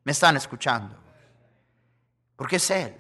¿Me 0.05 0.13
están 0.13 0.37
escuchando? 0.37 0.97
Porque 2.37 2.57
es 2.57 2.71
Él. 2.71 2.97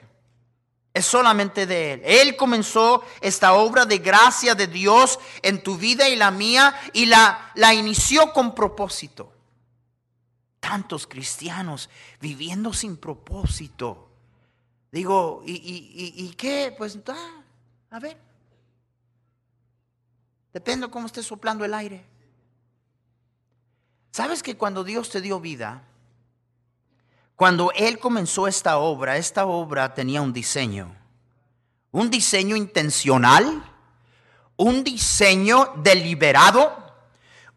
Es 0.94 1.06
solamente 1.06 1.66
de 1.66 1.94
Él. 1.94 2.02
Él 2.04 2.36
comenzó 2.36 3.02
esta 3.20 3.54
obra 3.54 3.86
de 3.86 3.98
gracia 3.98 4.54
de 4.54 4.66
Dios 4.66 5.18
en 5.42 5.62
tu 5.62 5.76
vida 5.76 6.08
y 6.08 6.16
la 6.16 6.30
mía 6.30 6.74
y 6.92 7.06
la, 7.06 7.50
la 7.54 7.72
inició 7.72 8.32
con 8.32 8.54
propósito. 8.54 9.32
Tantos 10.60 11.06
cristianos 11.06 11.88
viviendo 12.20 12.72
sin 12.72 12.96
propósito. 12.96 14.10
Digo, 14.92 15.42
¿y, 15.46 16.14
y, 16.14 16.34
qué? 16.34 16.74
Pues, 16.76 16.98
ah, 17.08 17.42
a 17.90 17.98
ver. 17.98 18.18
Depende 20.52 20.86
de 20.86 20.92
cómo 20.92 21.06
esté 21.06 21.22
soplando 21.22 21.64
el 21.64 21.72
aire. 21.72 22.04
¿Sabes 24.10 24.42
que 24.42 24.58
cuando 24.58 24.84
Dios 24.84 25.08
te 25.08 25.22
dio 25.22 25.40
vida, 25.40 25.82
cuando 27.42 27.72
Él 27.74 27.98
comenzó 27.98 28.46
esta 28.46 28.78
obra, 28.78 29.16
esta 29.16 29.46
obra 29.46 29.94
tenía 29.94 30.22
un 30.22 30.32
diseño. 30.32 30.94
Un 31.90 32.08
diseño 32.08 32.54
intencional, 32.54 33.64
un 34.54 34.84
diseño 34.84 35.72
deliberado, 35.78 36.94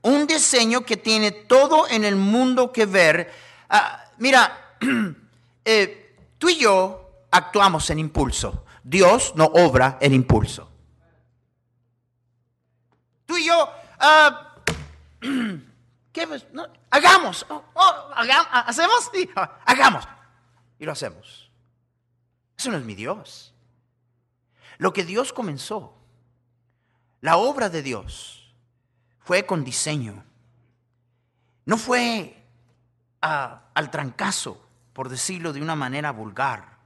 un 0.01 0.25
diseño 0.25 0.83
que 0.83 0.97
tiene 0.97 1.29
todo 1.29 1.87
en 1.87 2.03
el 2.03 2.15
mundo 2.15 2.71
que 2.71 2.87
ver. 2.87 3.31
Ah, 3.69 4.05
mira, 4.17 4.75
eh, 5.65 6.15
tú 6.39 6.49
y 6.49 6.57
yo 6.57 7.27
actuamos 7.29 7.87
en 7.91 7.99
impulso. 7.99 8.65
Dios 8.83 9.33
no 9.35 9.45
obra 9.45 9.99
en 10.01 10.15
impulso. 10.15 10.67
Tú 13.27 13.37
y 13.37 13.45
yo... 13.45 13.69
Ah, 13.99 14.55
¿Qué? 16.15 16.25
hagamos, 16.91 17.45
oh, 17.49 17.61
oh, 17.73 18.09
hacemos, 18.13 19.11
hagamos. 19.65 20.07
Y 20.79 20.85
lo 20.85 20.93
hacemos. 20.93 21.51
Eso 22.57 22.71
no 22.71 22.77
es 22.77 22.85
mi 22.85 22.95
Dios. 22.95 23.53
Lo 24.77 24.93
que 24.93 25.03
Dios 25.03 25.33
comenzó, 25.33 25.93
la 27.19 27.35
obra 27.35 27.67
de 27.67 27.81
Dios, 27.81 28.49
fue 29.19 29.45
con 29.45 29.65
diseño. 29.65 30.23
No 31.65 31.77
fue 31.77 32.41
ah, 33.21 33.63
al 33.73 33.91
trancazo, 33.91 34.65
por 34.93 35.09
decirlo 35.09 35.51
de 35.51 35.61
una 35.61 35.75
manera 35.75 36.11
vulgar. 36.11 36.77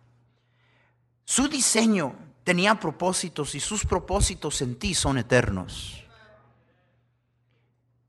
Su 1.24 1.48
diseño 1.48 2.16
tenía 2.44 2.80
propósitos 2.80 3.54
y 3.54 3.60
sus 3.60 3.86
propósitos 3.86 4.64
en 4.64 4.80
ti 4.80 4.96
son 4.96 5.20
eternos. 5.20 6.04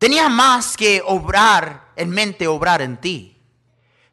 Tenía 0.01 0.31
más 0.31 0.79
que 0.79 1.03
obrar 1.05 1.93
en 1.95 2.09
mente, 2.09 2.49
obrar 2.49 2.81
en 2.81 2.99
ti. 3.03 3.37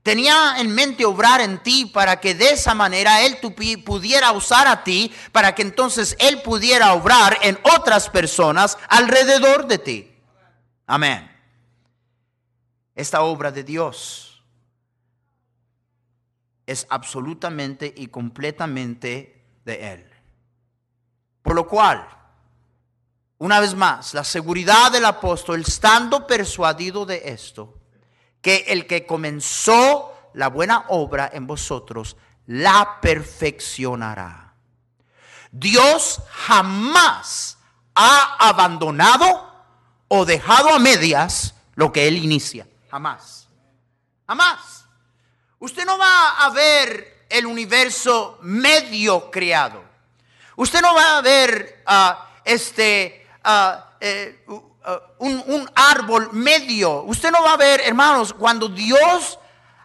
Tenía 0.04 0.60
en 0.60 0.76
mente 0.76 1.06
obrar 1.06 1.40
en 1.40 1.64
ti 1.64 1.86
para 1.86 2.20
que 2.20 2.36
de 2.36 2.50
esa 2.50 2.74
manera 2.74 3.22
Él 3.22 3.38
pudiera 3.38 4.34
usar 4.34 4.68
a 4.68 4.84
ti, 4.84 5.14
para 5.32 5.56
que 5.56 5.62
entonces 5.62 6.18
Él 6.20 6.42
pudiera 6.42 6.92
obrar 6.92 7.38
en 7.42 7.58
otras 7.74 8.10
personas 8.10 8.78
alrededor 8.90 9.66
de 9.66 9.78
ti. 9.78 10.12
Amén. 10.88 11.32
Esta 12.94 13.22
obra 13.22 13.50
de 13.54 13.64
Dios 13.64 14.44
es 16.66 16.86
absolutamente 16.90 17.94
y 17.96 18.08
completamente 18.08 19.42
de 19.64 19.94
Él. 19.94 20.12
Por 21.42 21.56
lo 21.56 21.66
cual, 21.66 22.06
una 23.40 23.60
vez 23.60 23.76
más, 23.76 24.14
la 24.14 24.24
seguridad 24.24 24.92
del 24.92 25.06
apóstol, 25.06 25.62
estando 25.62 26.26
persuadido 26.26 27.06
de 27.06 27.22
esto, 27.26 27.76
que 28.42 28.66
el 28.68 28.88
que 28.88 29.06
comenzó 29.06 30.14
la 30.34 30.48
buena 30.48 30.86
obra 30.90 31.30
en 31.32 31.46
vosotros, 31.46 32.18
la 32.48 33.00
perfeccionará. 33.02 34.54
Dios 35.52 36.22
jamás 36.32 37.58
ha 37.94 38.38
abandonado 38.40 39.48
o 40.08 40.26
dejado 40.26 40.70
a 40.70 40.80
medias 40.80 41.54
lo 41.76 41.92
que 41.92 42.08
Él 42.08 42.18
inicia. 42.18 42.68
Jamás. 42.90 43.48
Jamás. 44.26 44.86
Usted 45.60 45.86
no 45.86 45.98
va 45.98 46.38
a 46.38 46.50
ver 46.50 47.26
el 47.30 47.46
universo 47.46 48.40
medio 48.42 49.30
creado. 49.30 49.84
Usted 50.56 50.82
no 50.82 50.96
va 50.96 51.18
a 51.18 51.22
ver 51.22 51.84
a 51.86 52.30
este 52.44 53.27
eh, 54.00 54.46
un, 55.20 55.44
un 55.48 55.70
árbol 55.76 56.30
medio. 56.34 57.04
Usted 57.04 57.32
no 57.32 57.44
va 57.44 57.54
a 57.54 57.58
ver, 57.58 57.82
hermanos, 57.82 58.34
cuando 58.34 58.70
Dios 58.70 59.40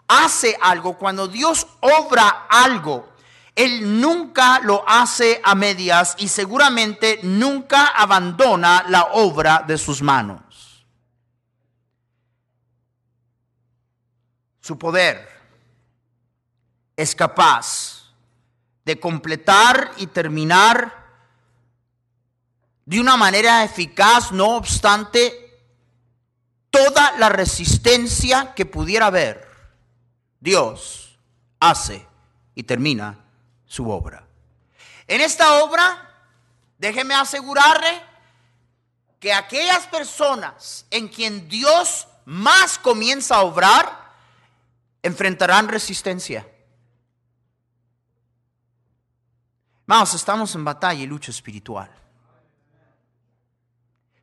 hace 0.08 0.56
algo, 0.60 0.98
cuando 0.98 1.28
Dios 1.28 1.66
obra 1.80 2.46
algo, 2.48 3.08
Él 3.54 4.00
nunca 4.00 4.60
lo 4.60 4.84
hace 4.86 5.40
a 5.44 5.54
medias 5.54 6.14
y 6.18 6.28
seguramente 6.28 7.20
nunca 7.22 7.86
abandona 7.86 8.84
la 8.88 9.04
obra 9.12 9.64
de 9.66 9.78
sus 9.78 10.02
manos. 10.02 10.42
Su 14.60 14.78
poder 14.78 15.28
es 16.96 17.14
capaz 17.16 18.12
de 18.84 18.98
completar 19.00 19.90
y 19.96 20.06
terminar 20.06 21.01
de 22.84 23.00
una 23.00 23.16
manera 23.16 23.64
eficaz, 23.64 24.32
no 24.32 24.56
obstante, 24.56 25.60
toda 26.70 27.16
la 27.18 27.28
resistencia 27.28 28.54
que 28.54 28.66
pudiera 28.66 29.06
haber, 29.06 29.48
Dios 30.40 31.18
hace 31.60 32.06
y 32.54 32.64
termina 32.64 33.18
su 33.66 33.88
obra. 33.90 34.26
En 35.06 35.20
esta 35.20 35.62
obra, 35.62 36.10
déjeme 36.78 37.14
asegurarle 37.14 38.02
que 39.20 39.32
aquellas 39.32 39.86
personas 39.86 40.86
en 40.90 41.08
quien 41.08 41.48
Dios 41.48 42.08
más 42.24 42.78
comienza 42.78 43.36
a 43.36 43.42
obrar, 43.42 44.12
enfrentarán 45.02 45.68
resistencia. 45.68 46.48
Vamos, 49.86 50.14
estamos 50.14 50.54
en 50.54 50.64
batalla 50.64 51.02
y 51.02 51.06
lucha 51.06 51.30
espiritual. 51.30 51.90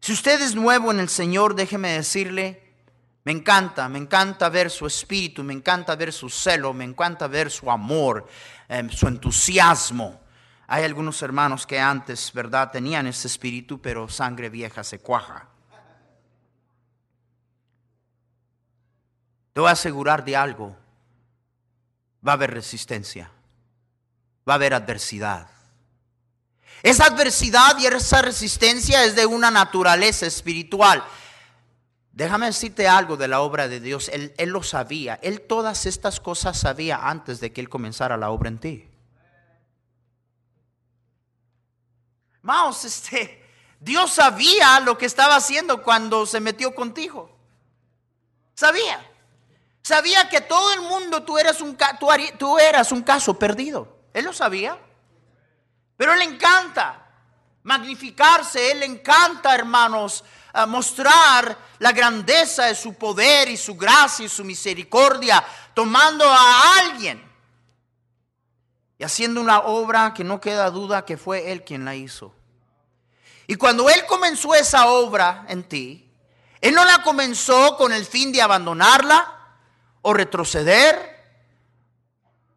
Si 0.09 0.13
usted 0.13 0.41
es 0.41 0.55
nuevo 0.55 0.89
en 0.89 0.99
el 0.99 1.07
Señor, 1.07 1.53
déjeme 1.53 1.91
decirle, 1.91 2.63
me 3.25 3.31
encanta, 3.31 3.87
me 3.89 3.99
encanta 3.99 4.49
ver 4.49 4.71
su 4.71 4.87
espíritu, 4.87 5.43
me 5.43 5.53
encanta 5.53 5.95
ver 5.95 6.11
su 6.11 6.31
celo, 6.31 6.73
me 6.73 6.83
encanta 6.83 7.27
ver 7.27 7.51
su 7.51 7.69
amor, 7.69 8.27
em, 8.67 8.89
su 8.89 9.07
entusiasmo. 9.07 10.19
Hay 10.65 10.83
algunos 10.83 11.21
hermanos 11.21 11.67
que 11.67 11.79
antes, 11.79 12.33
¿verdad?, 12.33 12.71
tenían 12.71 13.05
ese 13.05 13.27
espíritu, 13.27 13.79
pero 13.79 14.09
sangre 14.09 14.49
vieja 14.49 14.83
se 14.83 14.97
cuaja. 14.97 15.47
Te 19.53 19.61
voy 19.61 19.69
a 19.69 19.73
asegurar 19.73 20.25
de 20.25 20.35
algo. 20.35 20.75
Va 22.27 22.31
a 22.31 22.33
haber 22.33 22.49
resistencia. 22.49 23.29
Va 24.49 24.53
a 24.53 24.55
haber 24.55 24.73
adversidad. 24.73 25.58
Esa 26.81 27.05
adversidad 27.05 27.77
y 27.77 27.87
esa 27.87 28.21
resistencia 28.21 29.03
es 29.03 29.15
de 29.15 29.25
una 29.25 29.51
naturaleza 29.51 30.25
espiritual. 30.25 31.03
Déjame 32.11 32.47
decirte 32.47 32.87
algo 32.87 33.17
de 33.17 33.27
la 33.27 33.41
obra 33.41 33.67
de 33.67 33.79
Dios. 33.79 34.09
Él, 34.09 34.33
lo 34.49 34.63
sabía. 34.63 35.19
Él 35.21 35.41
todas 35.41 35.85
estas 35.85 36.19
cosas 36.19 36.57
sabía 36.57 36.97
antes 37.07 37.39
de 37.39 37.51
que 37.51 37.61
Él 37.61 37.69
comenzara 37.69 38.17
la 38.17 38.29
obra 38.29 38.49
en 38.49 38.59
ti. 38.59 38.89
Vamos, 42.41 42.83
este, 42.85 43.45
Dios 43.79 44.11
sabía 44.11 44.79
lo 44.79 44.97
que 44.97 45.05
estaba 45.05 45.35
haciendo 45.35 45.83
cuando 45.83 46.25
se 46.25 46.39
metió 46.39 46.73
contigo. 46.73 47.37
Sabía. 48.53 49.05
Sabía 49.81 50.29
que 50.29 50.41
todo 50.41 50.73
el 50.73 50.81
mundo 50.81 51.23
tú 51.23 51.37
eras 51.37 51.61
un, 51.61 51.77
tú 52.37 52.57
eras 52.57 52.91
un 52.91 53.01
caso 53.01 53.37
perdido. 53.37 53.97
Él 54.13 54.25
lo 54.25 54.33
sabía. 54.33 54.77
Pero 55.99 56.13
Él 56.13 56.21
encanta 56.21 57.05
magnificarse, 57.63 58.71
Él 58.71 58.83
encanta, 58.83 59.53
hermanos, 59.53 60.23
mostrar 60.69 61.57
la 61.79 61.91
grandeza 61.91 62.67
de 62.67 62.75
su 62.75 62.93
poder 62.93 63.49
y 63.49 63.57
su 63.57 63.75
gracia 63.75 64.25
y 64.25 64.29
su 64.29 64.45
misericordia, 64.45 65.45
tomando 65.73 66.23
a 66.23 66.77
alguien 66.79 67.21
y 68.97 69.03
haciendo 69.03 69.41
una 69.41 69.59
obra 69.59 70.13
que 70.13 70.23
no 70.23 70.39
queda 70.39 70.71
duda 70.71 71.03
que 71.03 71.17
fue 71.17 71.51
Él 71.51 71.65
quien 71.65 71.83
la 71.83 71.95
hizo. 71.95 72.33
Y 73.45 73.55
cuando 73.55 73.89
Él 73.89 74.05
comenzó 74.07 74.55
esa 74.55 74.87
obra 74.87 75.43
en 75.49 75.63
ti, 75.63 76.09
Él 76.61 76.75
no 76.75 76.85
la 76.85 77.03
comenzó 77.03 77.75
con 77.75 77.91
el 77.91 78.05
fin 78.05 78.31
de 78.31 78.41
abandonarla 78.41 79.35
o 80.01 80.13
retroceder 80.13 81.18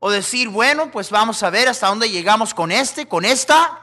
o 0.04 0.10
decir, 0.10 0.48
bueno, 0.48 0.90
pues 0.90 1.10
vamos 1.10 1.44
a 1.44 1.50
ver 1.50 1.68
hasta 1.68 1.86
dónde 1.86 2.10
llegamos 2.10 2.54
con 2.54 2.72
este, 2.72 3.06
con 3.06 3.24
esta. 3.24 3.78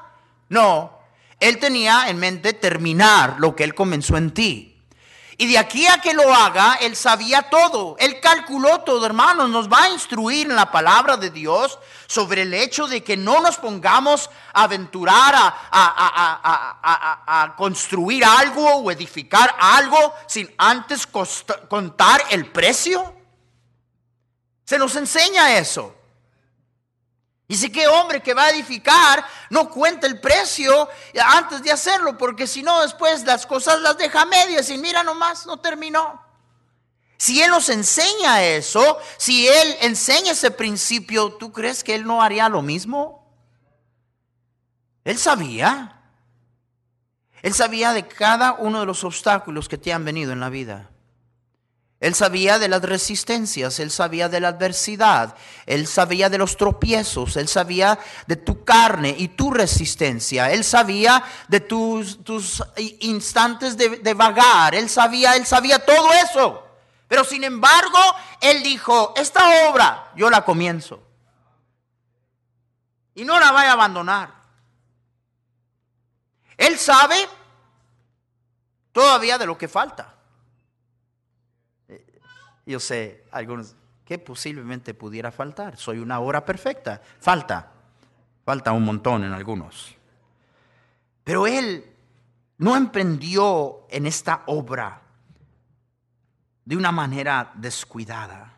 No, 0.50 1.00
Él 1.40 1.60
tenía 1.60 2.10
en 2.10 2.18
mente 2.18 2.52
terminar 2.52 3.38
lo 3.40 3.56
que 3.56 3.64
Él 3.64 3.74
comenzó 3.74 4.18
en 4.18 4.34
ti. 4.34 4.78
Y 5.38 5.48
de 5.48 5.58
aquí 5.58 5.88
a 5.88 6.02
que 6.02 6.14
lo 6.14 6.34
haga, 6.34 6.74
Él 6.82 6.98
sabía 6.98 7.44
todo. 7.44 7.96
Él 8.00 8.20
calculó 8.20 8.82
todo, 8.82 9.06
hermanos. 9.06 9.50
Nos 9.50 9.72
va 9.72 9.84
a 9.84 9.92
instruir 9.92 10.50
en 10.50 10.58
la 10.58 10.70
palabra 10.70 11.16
de 11.16 11.30
Dios 11.30 11.80
sobre 12.06 12.42
el 12.42 12.54
hecho 12.54 12.90
de 12.90 13.02
que 13.02 13.16
no 13.16 13.40
nos 13.40 13.56
pongamos 13.56 14.30
a 14.52 14.64
aventurar 14.64 15.34
a, 15.72 17.54
construir 17.56 18.26
algo 18.26 18.68
o 18.76 18.92
edificar 18.92 19.56
algo 19.58 20.14
sin 20.28 20.54
antes 20.58 21.08
contar 21.08 22.26
el 22.30 22.48
precio. 22.48 23.16
Se 24.66 24.78
nos 24.78 24.98
enseña 24.98 25.58
eso. 25.58 25.96
Dice 27.50 27.72
que 27.72 27.88
hombre 27.88 28.22
que 28.22 28.36
va 28.36 28.46
a 28.46 28.52
edificar 28.52 29.26
no 29.50 29.72
cuenta 29.72 30.06
el 30.06 30.20
precio 30.20 30.88
antes 31.20 31.64
de 31.64 31.72
hacerlo, 31.72 32.16
porque 32.16 32.46
si 32.46 32.62
no 32.62 32.80
después 32.82 33.24
las 33.24 33.48
cosas 33.48 33.82
las 33.82 33.98
deja 33.98 34.24
medias 34.26 34.70
y 34.70 34.78
mira 34.78 35.02
nomás, 35.02 35.48
no 35.48 35.60
terminó. 35.60 36.24
Si 37.18 37.42
Él 37.42 37.50
nos 37.50 37.68
enseña 37.70 38.44
eso, 38.44 39.00
si 39.18 39.48
Él 39.48 39.78
enseña 39.82 40.34
ese 40.34 40.52
principio, 40.52 41.34
¿tú 41.34 41.52
crees 41.52 41.84
que 41.84 41.96
Él 41.96 42.06
no 42.06 42.22
haría 42.22 42.48
lo 42.50 42.62
mismo? 42.62 43.28
Él 45.04 45.18
sabía. 45.18 46.04
Él 47.42 47.56
sabía 47.56 47.94
de 47.94 48.08
cada 48.08 48.54
uno 48.54 48.82
de 48.82 48.86
los 48.86 49.04
obstáculos 49.04 49.68
que 49.68 49.80
te 49.80 49.92
han 49.92 50.06
venido 50.06 50.34
en 50.34 50.40
la 50.40 50.50
vida. 50.50 50.92
Él 52.00 52.16
sabía 52.16 52.60
de 52.60 52.70
las 52.70 52.82
resistencias, 52.82 53.80
él 53.80 53.92
sabía 53.92 54.30
de 54.30 54.40
la 54.40 54.50
adversidad, 54.50 55.36
él 55.66 55.86
sabía 55.86 56.30
de 56.30 56.38
los 56.38 56.56
tropiezos, 56.56 57.36
él 57.36 57.50
sabía 57.50 58.00
de 58.26 58.38
tu 58.38 58.64
carne 58.64 59.14
y 59.18 59.30
tu 59.30 59.52
resistencia, 59.52 60.50
él 60.50 60.64
sabía 60.64 61.22
de 61.50 61.60
tus, 61.60 62.24
tus 62.24 62.64
instantes 63.02 63.76
de, 63.76 63.98
de 63.98 64.14
vagar, 64.14 64.76
él 64.76 64.90
sabía, 64.90 65.36
él 65.36 65.46
sabía 65.46 65.84
todo 65.84 66.14
eso. 66.14 66.64
Pero 67.10 67.26
sin 67.26 67.44
embargo, 67.44 68.00
él 68.40 68.64
dijo, 68.64 69.14
esta 69.18 69.70
obra 69.70 70.12
yo 70.16 70.30
la 70.30 70.46
comienzo 70.46 71.04
y 73.14 73.26
no 73.26 73.38
la 73.40 73.52
voy 73.52 73.64
a 73.64 73.74
abandonar. 73.74 74.34
Él 76.56 76.80
sabe 76.80 77.28
todavía 78.94 79.38
de 79.38 79.46
lo 79.46 79.58
que 79.58 79.68
falta. 79.68 80.19
Yo 82.70 82.80
sé, 82.80 83.26
algunos, 83.32 83.76
¿qué 84.06 84.20
posiblemente 84.20 84.94
pudiera 84.94 85.32
faltar? 85.32 85.76
Soy 85.76 85.98
una 85.98 86.20
hora 86.20 86.46
perfecta. 86.46 87.02
Falta, 87.20 87.72
falta 88.46 88.72
un 88.74 88.86
montón 88.86 89.24
en 89.24 89.34
algunos. 89.34 89.96
Pero 91.24 91.48
él 91.48 91.84
no 92.60 92.76
emprendió 92.76 93.88
en 93.90 94.06
esta 94.06 94.44
obra 94.46 95.02
de 96.64 96.78
una 96.78 96.92
manera 96.92 97.52
descuidada. 97.56 98.56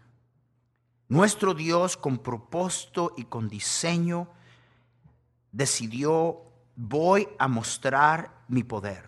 Nuestro 1.07 1.53
Dios 1.53 1.95
con 1.95 2.17
propósito 2.17 3.13
y 3.15 3.23
con 3.23 3.47
diseño 3.47 4.27
decidió, 5.53 6.41
voy 6.75 7.29
a 7.39 7.47
mostrar 7.47 8.43
mi 8.49 8.65
poder. 8.65 9.07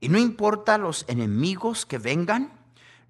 Y 0.00 0.08
no 0.08 0.16
importa 0.16 0.78
los 0.78 1.04
enemigos 1.08 1.84
que 1.84 1.98
vengan, 1.98 2.61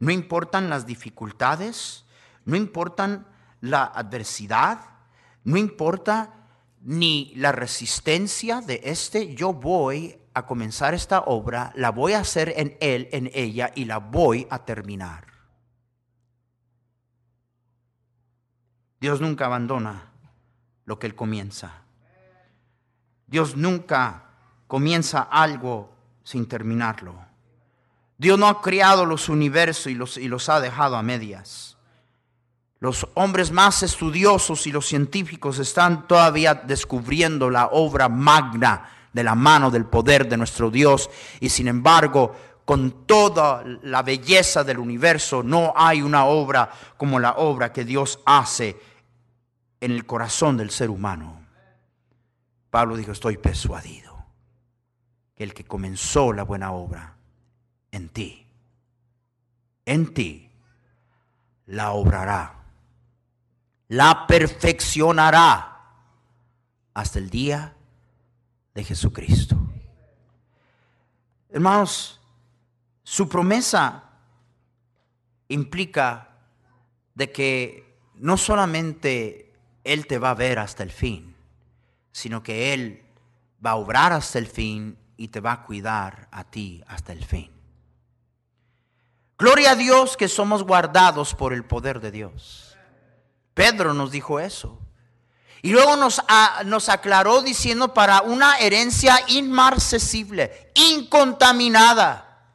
no 0.03 0.11
importan 0.11 0.69
las 0.69 0.85
dificultades, 0.85 2.05
no 2.45 2.57
importan 2.57 3.25
la 3.61 3.85
adversidad, 3.85 4.81
no 5.45 5.57
importa 5.57 6.49
ni 6.81 7.33
la 7.37 7.53
resistencia 7.53 8.63
de 8.63 8.81
este, 8.83 9.37
yo 9.37 9.53
voy 9.53 10.19
a 10.35 10.45
comenzar 10.45 10.93
esta 10.93 11.21
obra, 11.21 11.73
la 11.77 11.91
voy 11.91 12.15
a 12.15 12.19
hacer 12.19 12.53
en 12.57 12.77
él, 12.81 13.11
en 13.13 13.31
ella, 13.33 13.71
y 13.77 13.85
la 13.85 13.99
voy 13.99 14.49
a 14.51 14.65
terminar. 14.65 15.25
Dios 19.01 19.21
nunca 19.21 19.47
abandona 19.47 20.11
lo 20.85 20.99
que 20.99 21.07
él 21.07 21.15
comienza. 21.15 21.85
Dios 23.29 23.57
nunca 23.57 24.31
comienza 24.67 25.23
algo 25.23 25.95
sin 26.25 26.49
terminarlo. 26.49 27.32
Dios 28.23 28.39
no 28.39 28.47
ha 28.47 28.63
creado 28.63 29.05
los 29.05 29.29
universos 29.29 29.89
y 29.89 29.97
los, 29.97 30.17
y 30.17 30.29
los 30.29 30.49
ha 30.49 30.61
dejado 30.61 30.97
a 30.97 31.03
medias. 31.03 31.77
Los 32.79 33.09
hombres 33.15 33.51
más 33.51 33.83
estudiosos 33.83 34.69
y 34.69 34.71
los 34.71 34.87
científicos 34.87 35.59
están 35.59 36.07
todavía 36.07 36.55
descubriendo 36.55 37.51
la 37.51 37.67
obra 37.67 38.09
magna 38.09 38.89
de 39.13 39.25
la 39.25 39.35
mano 39.35 39.73
del 39.73 39.87
poder 39.87 40.29
de 40.29 40.37
nuestro 40.37 40.71
Dios 40.71 41.11
y 41.41 41.49
sin 41.49 41.67
embargo 41.67 42.37
con 42.65 43.07
toda 43.07 43.65
la 43.83 44.03
belleza 44.03 44.63
del 44.63 44.79
universo 44.79 45.43
no 45.43 45.73
hay 45.75 46.01
una 46.01 46.27
obra 46.27 46.71
como 46.97 47.19
la 47.19 47.33
obra 47.33 47.73
que 47.73 47.85
Dios 47.85 48.21
hace 48.25 48.77
en 49.81 49.91
el 49.91 50.07
corazón 50.07 50.57
del 50.57 50.71
ser 50.71 50.91
humano. 50.91 51.45
Pablo 52.71 52.97
dijo, 52.97 53.11
estoy 53.11 53.37
persuadido 53.37 54.27
que 55.35 55.43
el 55.43 55.53
que 55.53 55.65
comenzó 55.65 56.33
la 56.33 56.45
buena 56.45 56.71
obra 56.71 57.17
en 57.93 58.09
ti. 58.09 58.47
En 59.87 60.13
ti 60.13 60.51
la 61.67 61.93
obrará, 61.93 62.65
la 63.89 64.27
perfeccionará 64.27 65.81
hasta 66.95 67.19
el 67.19 67.31
día 67.31 67.75
de 68.75 68.85
Jesucristo. 68.85 69.57
Hermanos, 71.49 72.21
su 73.03 73.29
promesa 73.29 74.05
implica 75.49 76.29
de 77.15 77.31
que 77.31 77.97
no 78.15 78.37
solamente 78.37 79.53
Él 79.85 80.07
te 80.07 80.19
va 80.19 80.31
a 80.31 80.35
ver 80.35 80.59
hasta 80.59 80.83
el 80.83 80.91
fin, 80.91 81.35
sino 82.11 82.43
que 82.43 82.73
Él 82.73 83.03
va 83.65 83.73
a 83.73 83.77
obrar 83.77 84.13
hasta 84.13 84.39
el 84.39 84.47
fin 84.47 84.97
y 85.17 85.29
te 85.29 85.41
va 85.41 85.53
a 85.53 85.63
cuidar 85.65 86.29
a 86.31 86.45
ti 86.45 86.83
hasta 86.87 87.13
el 87.13 87.25
fin. 87.25 87.62
Gloria 89.43 89.73
a 89.73 89.75
Dios 89.75 90.17
que 90.17 90.29
somos 90.29 90.63
guardados 90.63 91.35
por 91.35 91.53
el 91.53 91.65
poder 91.65 91.99
de 91.99 92.13
Dios. 92.13 92.77
Pedro 93.55 93.93
nos 93.93 94.13
dijo 94.13 94.39
eso. 94.39 94.79
Y 95.63 95.73
luego 95.73 95.97
nos, 95.97 96.89
aclaró 96.89 97.43
diciendo 97.43 97.93
para 97.93 98.23
una 98.23 98.59
herencia 98.59 99.19
inmarcesible, 99.27 100.71
incontaminada. 100.77 102.55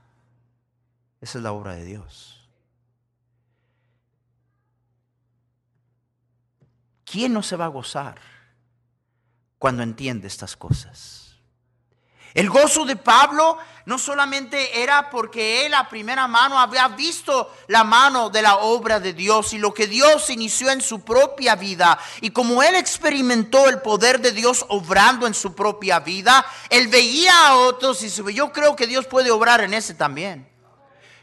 Esa 1.19 1.39
es 1.39 1.43
la 1.43 1.51
obra 1.51 1.75
de 1.75 1.83
Dios. 1.83 2.47
¿Quién 7.03 7.33
no 7.33 7.43
se 7.43 7.57
va 7.57 7.65
a 7.65 7.67
gozar 7.67 8.17
cuando 9.59 9.83
entiende 9.83 10.29
estas 10.29 10.55
cosas? 10.55 11.26
El 12.37 12.51
gozo 12.51 12.85
de 12.85 12.95
Pablo 12.95 13.57
no 13.85 13.97
solamente 13.97 14.83
era 14.83 15.09
porque 15.09 15.65
él 15.65 15.73
a 15.73 15.89
primera 15.89 16.27
mano 16.27 16.59
había 16.59 16.87
visto 16.89 17.51
la 17.65 17.83
mano 17.83 18.29
de 18.29 18.43
la 18.43 18.57
obra 18.57 18.99
de 18.99 19.13
Dios 19.13 19.53
y 19.53 19.57
lo 19.57 19.73
que 19.73 19.87
Dios 19.87 20.29
inició 20.29 20.69
en 20.69 20.79
su 20.79 21.03
propia 21.03 21.55
vida. 21.55 21.97
Y 22.21 22.29
como 22.29 22.61
él 22.61 22.75
experimentó 22.75 23.67
el 23.67 23.81
poder 23.81 24.21
de 24.21 24.33
Dios 24.33 24.67
obrando 24.69 25.25
en 25.25 25.33
su 25.33 25.55
propia 25.55 25.99
vida, 25.99 26.45
él 26.69 26.89
veía 26.89 27.47
a 27.47 27.55
otros 27.55 28.03
y 28.03 28.05
dice, 28.05 28.21
yo 28.31 28.51
creo 28.51 28.75
que 28.75 28.85
Dios 28.85 29.07
puede 29.07 29.31
obrar 29.31 29.61
en 29.61 29.73
ese 29.73 29.95
también. 29.95 30.47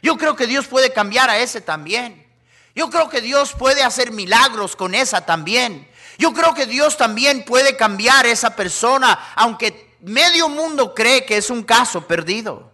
Yo 0.01 0.17
creo 0.17 0.35
que 0.35 0.47
Dios 0.47 0.67
puede 0.67 0.91
cambiar 0.91 1.29
a 1.29 1.37
ese 1.37 1.61
también. 1.61 2.27
Yo 2.75 2.89
creo 2.89 3.07
que 3.07 3.21
Dios 3.21 3.53
puede 3.53 3.83
hacer 3.83 4.11
milagros 4.11 4.75
con 4.75 4.93
esa 4.93 5.25
también. 5.25 5.89
Yo 6.17 6.33
creo 6.33 6.53
que 6.53 6.65
Dios 6.65 6.97
también 6.97 7.45
puede 7.45 7.77
cambiar 7.77 8.25
a 8.25 8.29
esa 8.29 8.53
persona, 8.57 9.17
aunque 9.35 9.84
medio 10.01 10.49
mundo 10.49 10.93
cree 10.93 11.25
que 11.25 11.37
es 11.37 11.49
un 11.49 11.63
caso 11.63 12.05
perdido. 12.07 12.71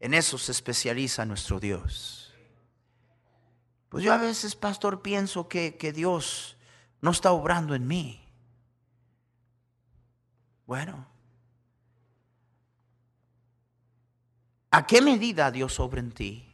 En 0.00 0.14
eso 0.14 0.38
se 0.38 0.52
especializa 0.52 1.24
nuestro 1.24 1.60
Dios. 1.60 2.34
Pues 3.88 4.04
yo 4.04 4.12
a 4.12 4.18
veces, 4.18 4.56
pastor, 4.56 5.02
pienso 5.02 5.48
que, 5.48 5.76
que 5.76 5.92
Dios 5.92 6.56
no 7.00 7.10
está 7.10 7.32
obrando 7.32 7.74
en 7.74 7.86
mí. 7.86 8.20
Bueno, 10.66 11.06
¿A 14.74 14.88
qué 14.88 15.00
medida 15.00 15.52
Dios 15.52 15.78
obra 15.78 16.00
en 16.00 16.10
ti? 16.10 16.52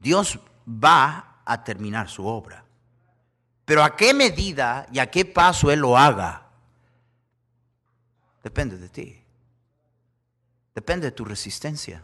Dios 0.00 0.40
va 0.66 1.42
a 1.44 1.62
terminar 1.62 2.08
su 2.08 2.26
obra. 2.26 2.64
Pero 3.70 3.84
a 3.84 3.94
qué 3.94 4.12
medida 4.12 4.84
y 4.90 4.98
a 4.98 5.08
qué 5.08 5.24
paso 5.24 5.70
Él 5.70 5.78
lo 5.78 5.96
haga, 5.96 6.42
depende 8.42 8.76
de 8.76 8.88
ti. 8.88 9.22
Depende 10.74 11.06
de 11.06 11.12
tu 11.12 11.24
resistencia. 11.24 12.02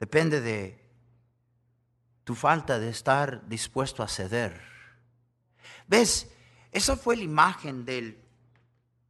Depende 0.00 0.40
de 0.40 0.82
tu 2.24 2.34
falta 2.34 2.78
de 2.78 2.88
estar 2.88 3.46
dispuesto 3.46 4.02
a 4.02 4.08
ceder. 4.08 4.58
¿Ves? 5.86 6.30
Esa 6.72 6.96
fue 6.96 7.18
la 7.18 7.24
imagen 7.24 7.84
del, 7.84 8.18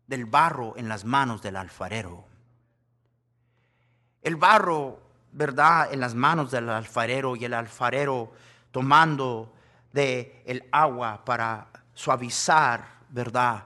del 0.09 0.25
barro 0.25 0.77
en 0.77 0.89
las 0.89 1.05
manos 1.05 1.41
del 1.41 1.55
alfarero. 1.55 2.27
El 4.23 4.35
barro, 4.35 5.01
¿verdad?, 5.31 5.93
en 5.93 6.01
las 6.01 6.17
manos 6.17 6.51
del 6.51 6.69
alfarero 6.69 7.37
y 7.37 7.45
el 7.45 7.55
alfarero 7.55 8.33
tomando 8.73 9.53
de 9.97 10.43
el 10.47 10.69
agua 10.71 11.25
para 11.25 11.67
suavizar, 11.95 12.87
¿verdad?, 13.09 13.65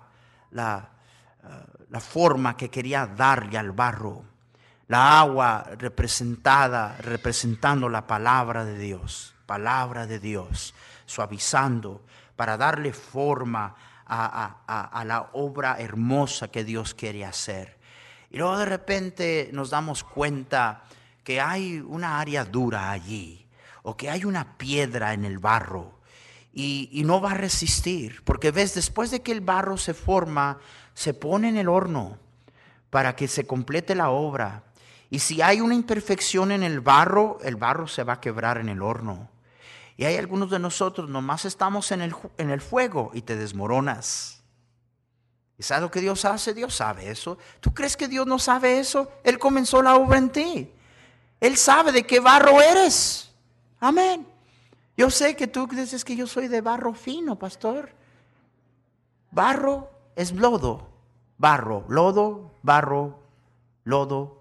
la, 0.52 0.88
eh, 1.42 1.46
la 1.90 2.00
forma 2.00 2.56
que 2.56 2.70
quería 2.70 3.06
darle 3.06 3.58
al 3.58 3.72
barro. 3.72 4.24
La 4.88 5.20
agua 5.20 5.66
representada, 5.78 6.96
representando 6.98 7.88
la 7.88 8.06
palabra 8.06 8.64
de 8.64 8.78
Dios, 8.78 9.34
palabra 9.46 10.06
de 10.06 10.18
Dios, 10.18 10.74
suavizando 11.06 12.02
para 12.36 12.56
darle 12.56 12.92
forma 12.92 13.74
a, 14.06 15.04
la 15.04 15.30
obra 15.34 15.76
hermosa 15.78 16.48
que 16.48 16.64
Dios 16.64 16.94
quiere 16.94 17.24
hacer. 17.24 17.78
Y 18.30 18.38
luego 18.38 18.58
de 18.58 18.64
repente 18.64 19.50
nos 19.52 19.70
damos 19.70 20.02
cuenta 20.02 20.82
que 21.22 21.40
hay 21.40 21.78
una 21.80 22.18
área 22.18 22.44
dura 22.44 22.90
allí, 22.90 23.46
o 23.82 23.96
que 23.96 24.10
hay 24.10 24.24
una 24.24 24.56
piedra 24.56 25.12
en 25.12 25.24
el 25.24 25.38
barro, 25.38 25.99
y, 26.52 27.02
no 27.04 27.20
va 27.20 27.32
a 27.32 27.34
resistir, 27.34 28.22
porque 28.24 28.50
ves, 28.50 28.74
después 28.74 29.10
de 29.10 29.22
que 29.22 29.32
el 29.32 29.40
barro 29.40 29.76
se 29.76 29.94
forma, 29.94 30.58
se 30.94 31.14
pone 31.14 31.48
en 31.48 31.56
el 31.56 31.68
horno 31.68 32.18
para 32.90 33.14
que 33.14 33.28
se 33.28 33.46
complete 33.46 33.94
la 33.94 34.10
obra. 34.10 34.64
Y 35.10 35.20
si 35.20 35.42
hay 35.42 35.60
una 35.60 35.74
imperfección 35.74 36.52
en 36.52 36.62
el 36.62 36.80
barro, 36.80 37.38
el 37.42 37.56
barro 37.56 37.86
se 37.86 38.04
va 38.04 38.14
a 38.14 38.20
quebrar 38.20 38.58
en 38.58 38.68
el 38.68 38.82
horno. 38.82 39.28
Y 39.96 40.04
hay 40.04 40.16
algunos 40.16 40.50
de 40.50 40.58
nosotros, 40.58 41.08
nomás 41.08 41.44
estamos 41.44 41.92
en 41.92 42.00
el, 42.00 42.14
en 42.38 42.50
el 42.50 42.60
fuego 42.60 43.10
y 43.14 43.22
te 43.22 43.36
desmoronas. 43.36 44.42
¿Y 45.58 45.62
sabes 45.62 45.82
lo 45.82 45.90
que 45.90 46.00
Dios 46.00 46.24
hace? 46.24 46.54
Dios 46.54 46.74
sabe 46.74 47.10
eso. 47.10 47.36
¿Tú 47.60 47.74
crees 47.74 47.96
que 47.96 48.08
Dios 48.08 48.26
no 48.26 48.38
sabe 48.38 48.80
eso? 48.80 49.12
Él 49.24 49.38
comenzó 49.38 49.82
la 49.82 49.96
obra 49.96 50.16
en 50.16 50.30
ti. 50.30 50.72
Él 51.38 51.56
sabe 51.56 51.92
de 51.92 52.06
qué 52.06 52.18
barro 52.18 52.62
eres. 52.62 53.30
Amén. 53.78 54.29
Yo 54.96 55.10
sé 55.10 55.36
que 55.36 55.46
tú 55.46 55.66
dices 55.66 56.04
que 56.04 56.16
yo 56.16 56.26
soy 56.26 56.48
de 56.48 56.60
barro 56.60 56.94
fino, 56.94 57.38
pastor. 57.38 57.90
Barro 59.30 59.90
es 60.16 60.32
lodo. 60.32 60.88
Barro, 61.38 61.86
lodo, 61.88 62.54
barro, 62.62 63.18
lodo, 63.84 64.40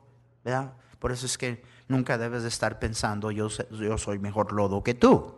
por 0.99 1.11
eso 1.11 1.25
es 1.25 1.37
que 1.37 1.63
nunca 1.87 2.17
debes 2.17 2.43
de 2.43 2.49
estar 2.49 2.79
pensando, 2.79 3.31
yo, 3.31 3.47
yo 3.47 3.97
soy 3.97 4.19
mejor 4.19 4.51
lodo 4.51 4.83
que 4.83 4.93
tú. 4.93 5.35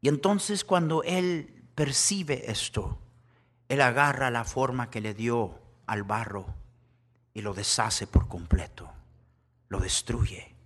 Y 0.00 0.08
entonces 0.08 0.64
cuando 0.64 1.02
él 1.02 1.62
percibe 1.74 2.50
esto, 2.50 2.98
él 3.68 3.80
agarra 3.80 4.30
la 4.30 4.44
forma 4.44 4.90
que 4.90 5.00
le 5.00 5.14
dio 5.14 5.60
al 5.86 6.02
barro 6.02 6.46
y 7.34 7.42
lo 7.42 7.54
deshace 7.54 8.06
por 8.06 8.26
completo, 8.26 8.90
lo 9.68 9.78
destruye 9.78 10.56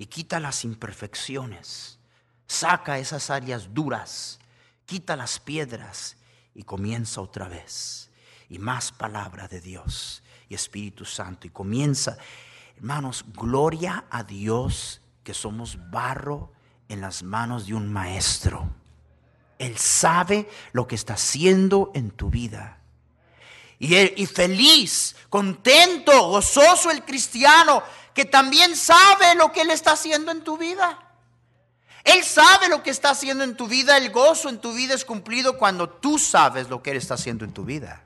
y 0.00 0.06
quita 0.06 0.40
las 0.40 0.64
imperfecciones, 0.64 1.98
saca 2.46 2.98
esas 2.98 3.28
áreas 3.28 3.74
duras, 3.74 4.38
quita 4.86 5.14
las 5.14 5.38
piedras 5.38 6.16
y 6.54 6.62
comienza 6.62 7.20
otra 7.20 7.48
vez. 7.48 8.10
Y 8.48 8.58
más 8.58 8.92
palabra 8.92 9.46
de 9.46 9.60
Dios 9.60 10.22
y 10.48 10.54
Espíritu 10.54 11.04
Santo. 11.04 11.46
Y 11.46 11.50
comienza, 11.50 12.16
hermanos, 12.78 13.26
gloria 13.34 14.06
a 14.08 14.22
Dios 14.22 15.02
que 15.22 15.34
somos 15.34 15.76
barro 15.90 16.50
en 16.88 17.02
las 17.02 17.22
manos 17.22 17.66
de 17.66 17.74
un 17.74 17.92
maestro. 17.92 18.70
Él 19.58 19.76
sabe 19.76 20.48
lo 20.72 20.86
que 20.86 20.94
está 20.94 21.12
haciendo 21.12 21.90
en 21.92 22.10
tu 22.10 22.30
vida. 22.30 22.79
Y, 23.80 24.22
y 24.22 24.26
feliz, 24.26 25.16
contento, 25.28 26.28
gozoso 26.28 26.92
el 26.92 27.02
cristiano 27.04 27.82
que 28.14 28.24
también 28.24 28.76
sabe 28.76 29.34
lo 29.34 29.50
que 29.50 29.62
Él 29.62 29.70
está 29.70 29.92
haciendo 29.92 30.30
en 30.30 30.44
tu 30.44 30.56
vida. 30.56 30.98
Él 32.04 32.22
sabe 32.22 32.68
lo 32.68 32.82
que 32.82 32.90
está 32.90 33.10
haciendo 33.10 33.42
en 33.42 33.56
tu 33.56 33.66
vida. 33.66 33.96
El 33.96 34.10
gozo 34.10 34.48
en 34.48 34.60
tu 34.60 34.72
vida 34.72 34.94
es 34.94 35.04
cumplido 35.04 35.58
cuando 35.58 35.88
tú 35.88 36.18
sabes 36.18 36.68
lo 36.68 36.82
que 36.82 36.90
Él 36.90 36.98
está 36.98 37.14
haciendo 37.14 37.44
en 37.44 37.52
tu 37.52 37.64
vida. 37.64 38.04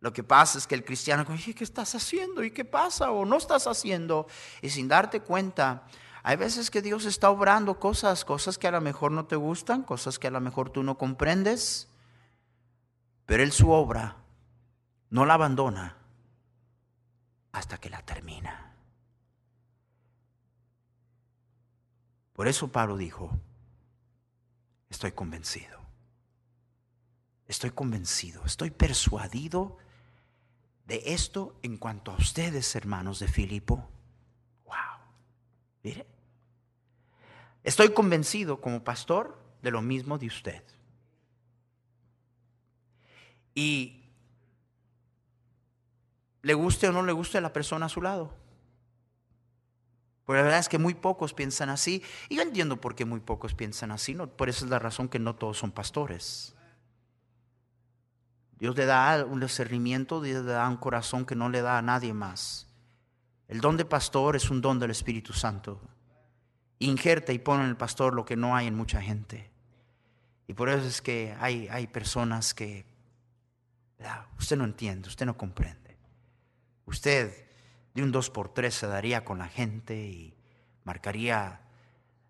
Lo 0.00 0.12
que 0.12 0.22
pasa 0.22 0.58
es 0.58 0.66
que 0.66 0.74
el 0.74 0.84
cristiano 0.84 1.24
dice, 1.24 1.54
¿qué 1.54 1.64
estás 1.64 1.94
haciendo? 1.94 2.44
¿Y 2.44 2.50
qué 2.50 2.64
pasa? 2.64 3.10
¿O 3.10 3.24
no 3.24 3.36
estás 3.36 3.66
haciendo? 3.66 4.26
Y 4.62 4.70
sin 4.70 4.88
darte 4.88 5.20
cuenta, 5.20 5.84
hay 6.22 6.36
veces 6.36 6.70
que 6.70 6.82
Dios 6.82 7.04
está 7.06 7.30
obrando 7.30 7.80
cosas, 7.80 8.24
cosas 8.24 8.58
que 8.58 8.68
a 8.68 8.72
lo 8.72 8.80
mejor 8.80 9.10
no 9.10 9.26
te 9.26 9.36
gustan, 9.36 9.82
cosas 9.82 10.18
que 10.18 10.28
a 10.28 10.30
lo 10.30 10.40
mejor 10.40 10.70
tú 10.70 10.82
no 10.82 10.98
comprendes, 10.98 11.88
pero 13.26 13.42
Él 13.42 13.52
su 13.52 13.70
obra 13.70 14.16
no 15.10 15.26
la 15.26 15.34
abandona 15.34 15.96
hasta 17.52 17.78
que 17.78 17.90
la 17.90 18.02
termina. 18.02 18.72
Por 22.32 22.48
eso 22.48 22.70
Pablo 22.70 22.96
dijo, 22.96 23.30
estoy 24.90 25.12
convencido, 25.12 25.80
estoy 27.48 27.70
convencido, 27.70 28.44
estoy 28.44 28.70
persuadido 28.70 29.78
de 30.86 31.02
esto 31.06 31.58
en 31.62 31.78
cuanto 31.78 32.12
a 32.12 32.16
ustedes, 32.16 32.76
hermanos 32.76 33.18
de 33.18 33.28
Filipo. 33.28 33.88
Wow. 34.66 34.74
Mire. 35.82 36.06
Estoy 37.64 37.92
convencido 37.92 38.60
como 38.60 38.84
pastor 38.84 39.42
de 39.62 39.70
lo 39.72 39.82
mismo 39.82 40.18
de 40.18 40.26
usted. 40.26 40.62
Y 43.56 44.04
le 46.42 46.54
guste 46.54 46.88
o 46.88 46.92
no 46.92 47.02
le 47.02 47.12
guste 47.12 47.38
a 47.38 47.40
la 47.40 47.52
persona 47.52 47.86
a 47.86 47.88
su 47.88 48.02
lado. 48.02 48.32
Porque 50.24 50.38
la 50.38 50.44
verdad 50.44 50.60
es 50.60 50.68
que 50.68 50.78
muy 50.78 50.94
pocos 50.94 51.32
piensan 51.32 51.70
así. 51.70 52.02
Y 52.28 52.36
yo 52.36 52.42
entiendo 52.42 52.80
por 52.80 52.94
qué 52.94 53.04
muy 53.04 53.20
pocos 53.20 53.54
piensan 53.54 53.90
así. 53.92 54.14
No, 54.14 54.28
por 54.28 54.48
esa 54.48 54.64
es 54.64 54.70
la 54.70 54.78
razón 54.78 55.08
que 55.08 55.18
no 55.18 55.34
todos 55.34 55.58
son 55.58 55.72
pastores. 55.72 56.54
Dios 58.58 58.76
le 58.76 58.86
da 58.86 59.24
un 59.24 59.40
discernimiento, 59.40 60.20
Dios 60.20 60.44
le 60.44 60.52
da 60.52 60.68
un 60.68 60.76
corazón 60.76 61.24
que 61.24 61.34
no 61.34 61.48
le 61.48 61.62
da 61.62 61.78
a 61.78 61.82
nadie 61.82 62.12
más. 62.12 62.68
El 63.48 63.60
don 63.60 63.76
de 63.76 63.84
pastor 63.84 64.36
es 64.36 64.50
un 64.50 64.60
don 64.60 64.78
del 64.78 64.90
Espíritu 64.90 65.32
Santo. 65.32 65.80
Injerta 66.78 67.32
y 67.32 67.38
pone 67.38 67.64
en 67.64 67.70
el 67.70 67.76
pastor 67.76 68.14
lo 68.14 68.24
que 68.24 68.36
no 68.36 68.54
hay 68.54 68.66
en 68.66 68.74
mucha 68.74 69.00
gente. 69.00 69.50
Y 70.46 70.52
por 70.52 70.68
eso 70.68 70.86
es 70.86 71.00
que 71.00 71.34
hay, 71.40 71.68
hay 71.68 71.86
personas 71.86 72.52
que 72.52 72.95
usted 74.38 74.56
no 74.56 74.64
entiende, 74.64 75.08
usted 75.08 75.26
no 75.26 75.36
comprende. 75.36 75.96
Usted 76.84 77.46
de 77.94 78.02
un 78.02 78.12
dos 78.12 78.30
por 78.30 78.52
tres 78.52 78.74
se 78.74 78.86
daría 78.86 79.24
con 79.24 79.38
la 79.38 79.48
gente 79.48 79.96
y 79.96 80.34
marcaría 80.84 81.60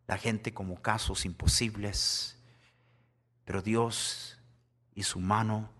la 0.07 0.16
gente 0.16 0.55
como 0.55 0.81
casos 0.81 1.24
imposibles. 1.24 2.38
Pero 3.44 3.62
Dios 3.62 4.38
y 4.94 5.02
su 5.02 5.20
mano 5.20 5.70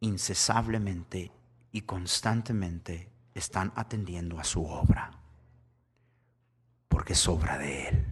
incesablemente 0.00 1.32
y 1.72 1.82
constantemente 1.82 3.10
están 3.34 3.72
atendiendo 3.76 4.38
a 4.38 4.44
su 4.44 4.64
obra, 4.64 5.10
porque 6.88 7.12
es 7.12 7.28
obra 7.28 7.58
de 7.58 7.88
Él. 7.88 8.06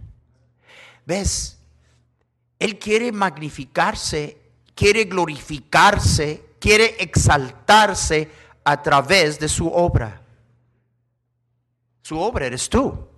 ¿Ves? 1.05 1.59
Él 2.59 2.79
quiere 2.79 3.13
magnificarse, 3.13 4.46
quiere 4.77 5.07
glorificarse, 5.07 6.51
quiere 6.61 6.97
exaltarse 7.01 8.31
a 8.63 8.81
través 8.83 9.41
de 9.41 9.49
su 9.49 9.67
obra. 9.67 10.23
Su 12.03 12.21
obra 12.21 12.47
eres 12.47 12.69
tú. 12.69 13.09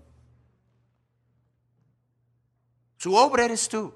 Su 2.96 3.14
obra 3.14 3.44
eres 3.44 3.68
tú. 3.68 3.92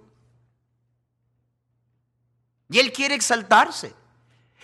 Y 2.68 2.78
Él 2.78 2.92
quiere 2.92 3.14
exaltarse. 3.14 3.94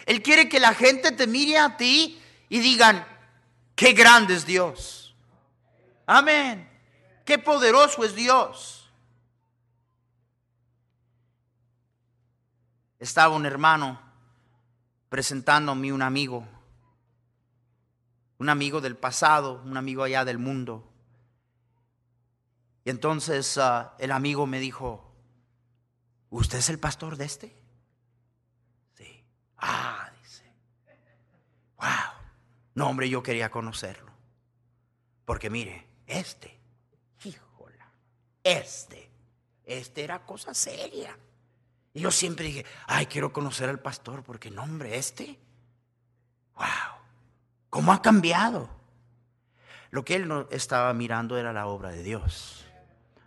Él 0.04 0.20
quiere 0.20 0.48
que 0.48 0.58
la 0.58 0.74
gente 0.74 1.12
te 1.12 1.26
mire 1.26 1.58
a 1.58 1.76
ti 1.76 2.20
y 2.48 2.58
digan, 2.58 3.06
qué 3.76 3.92
grande 3.92 4.34
es 4.34 4.44
Dios. 4.44 5.14
Amén. 6.04 6.68
Qué 7.24 7.38
poderoso 7.38 8.02
es 8.04 8.14
Dios. 8.14 8.77
Estaba 12.98 13.34
un 13.34 13.46
hermano 13.46 14.00
presentándome 15.08 15.92
un 15.92 16.02
amigo, 16.02 16.46
un 18.38 18.48
amigo 18.48 18.80
del 18.80 18.96
pasado, 18.96 19.62
un 19.64 19.76
amigo 19.76 20.02
allá 20.02 20.24
del 20.24 20.38
mundo. 20.38 20.84
Y 22.84 22.90
entonces 22.90 23.56
ah, 23.58 23.94
el 23.98 24.10
amigo 24.10 24.46
me 24.46 24.60
dijo, 24.60 25.12
¿usted 26.30 26.58
es 26.58 26.68
el 26.70 26.78
pastor 26.78 27.16
de 27.16 27.24
este? 27.24 27.56
Sí. 28.94 29.24
Ah, 29.58 30.10
dice. 30.20 30.52
Wow. 31.76 31.86
No, 32.74 32.88
hombre, 32.88 33.08
yo 33.08 33.22
quería 33.22 33.50
conocerlo. 33.50 34.12
Porque 35.24 35.50
mire, 35.50 35.86
este, 36.06 36.58
híjola, 37.22 37.92
este, 38.42 39.10
este 39.64 40.04
era 40.04 40.24
cosa 40.24 40.54
seria. 40.54 41.16
Yo 41.98 42.10
siempre 42.10 42.46
dije, 42.46 42.66
ay, 42.86 43.06
quiero 43.06 43.32
conocer 43.32 43.68
al 43.68 43.80
pastor, 43.80 44.22
porque 44.22 44.50
no, 44.50 44.62
hombre, 44.62 44.96
este, 44.96 45.38
wow, 46.54 46.66
¿cómo 47.70 47.92
ha 47.92 48.02
cambiado? 48.02 48.68
Lo 49.90 50.04
que 50.04 50.14
él 50.14 50.28
no 50.28 50.46
estaba 50.50 50.92
mirando 50.94 51.38
era 51.38 51.52
la 51.52 51.66
obra 51.66 51.90
de 51.90 52.02
Dios, 52.02 52.66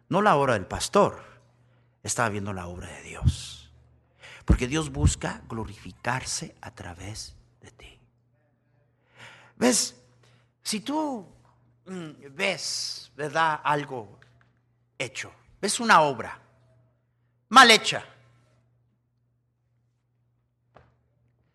no 0.10 0.22
la 0.22 0.36
obra 0.36 0.54
del 0.54 0.66
pastor, 0.66 1.24
estaba 2.04 2.30
viendo 2.30 2.54
la 2.54 2.68
obra 2.68 2.88
de 2.88 3.02
Dios. 3.04 3.72
Porque 4.46 4.68
Dios 4.68 4.92
busca 4.92 5.42
glorificarse 5.48 6.56
a 6.62 6.72
través 6.72 7.36
de 7.62 7.72
ti. 7.72 8.00
¿Ves? 9.56 9.96
Si 10.64 10.82
tú 10.82 11.28
mm, 11.86 12.12
ves, 12.32 13.12
¿verdad? 13.16 13.62
Algo 13.64 14.20
hecho, 14.98 15.32
ves 15.60 15.80
una 15.80 16.02
obra 16.02 16.40
mal 17.50 17.70
hecha, 17.70 18.04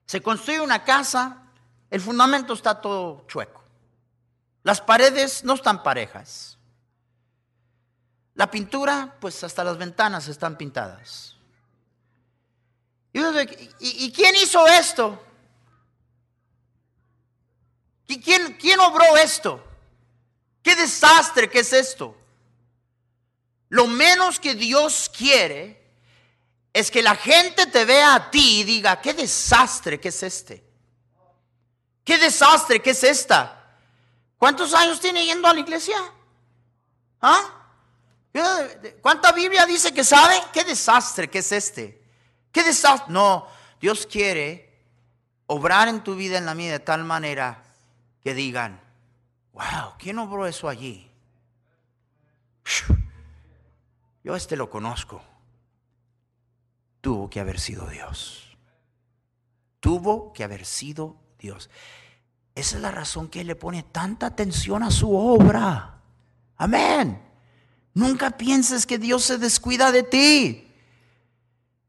Se 0.07 0.23
construye 0.23 0.61
una 0.61 0.85
casa, 0.85 1.43
el 1.91 2.01
fundamento 2.01 2.55
está 2.55 2.81
todo 2.81 3.25
chueco. 3.27 3.63
Las 4.63 4.81
paredes 4.81 5.45
no 5.45 5.55
están 5.55 5.83
parejas. 5.83 6.59
La 8.35 8.51
pintura, 8.51 9.17
pues 9.21 9.43
hasta 9.45 9.65
las 9.65 9.79
ventanas 9.79 10.29
están 10.29 10.57
pintadas. 10.57 11.37
¿Y, 13.13 14.13
quién 14.13 14.37
hizo 14.37 14.67
esto? 14.67 15.23
¿Y 18.07 18.21
quién, 18.21 18.59
quién 18.61 18.79
obró 18.81 19.17
esto? 19.17 19.65
¿Qué 20.63 20.77
desastre 20.77 21.49
que 21.49 21.61
es 21.61 21.73
esto? 21.73 22.15
Lo 23.71 23.87
menos 23.87 24.39
que 24.39 24.55
Dios 24.55 25.11
quiere 25.17 25.86
es 26.77 26.91
que 26.91 27.03
la 27.03 27.15
gente 27.15 27.65
te 27.69 27.87
vea 27.87 28.15
a 28.15 28.31
ti 28.31 28.61
y 28.61 28.65
diga, 28.65 29.01
qué 29.01 29.15
desastre 29.15 29.99
que 29.99 30.09
es 30.09 30.23
este. 30.23 30.63
Qué 32.05 32.19
desastre 32.19 32.83
que 32.83 32.91
es 32.91 33.03
esta. 33.03 33.79
¿Cuántos 34.37 34.75
años 34.75 35.01
tiene 35.01 35.25
yendo 35.25 35.49
a 35.49 35.55
la 35.55 35.61
iglesia? 35.61 35.97
¿Ah? 37.23 37.41
¿Cuánta 39.01 39.33
Biblia 39.33 39.65
dice 39.65 39.95
que 39.95 40.05
sabe? 40.05 40.35
¿Qué 40.53 40.65
desastre 40.65 41.31
que 41.31 41.39
es 41.39 41.51
este? 41.51 42.05
¿Qué 42.53 42.63
desastre? 42.63 43.11
No, 43.11 43.49
Dios 43.81 44.07
quiere 44.07 44.79
obrar 45.47 45.89
en 45.89 46.05
tu 46.05 46.15
vida 46.15 46.37
en 46.37 46.45
la 46.45 46.55
mía 46.55 46.73
de 46.73 46.81
tal 46.81 47.05
manera 47.05 47.65
que 48.23 48.35
digan, 48.35 48.83
wow, 49.55 49.95
¿quién 49.99 50.19
obró 50.19 50.47
eso 50.47 50.69
allí? 50.69 51.11
Yo 54.23 54.37
este 54.37 54.57
lo 54.57 54.69
conozco 54.69 55.23
tuvo 57.01 57.31
que 57.31 57.41
haber 57.41 57.61
sido 57.61 57.87
Dios. 57.87 58.57
Tuvo 59.81 60.33
que 60.33 60.45
haber 60.45 60.65
sido 60.65 61.17
Dios. 61.39 61.71
Esa 62.55 62.77
es 62.77 62.83
la 62.83 62.91
razón 62.91 63.29
que 63.29 63.43
Él 63.43 63.47
le 63.47 63.57
pone 63.57 63.83
tanta 63.83 64.27
atención 64.27 64.83
a 64.83 64.91
su 64.91 65.15
obra. 65.15 66.01
Amén. 66.57 67.23
Nunca 67.95 68.31
pienses 68.33 68.87
que 68.87 68.99
Dios 68.99 69.25
se 69.25 69.39
descuida 69.39 69.93
de 69.93 70.03
ti. 70.03 70.75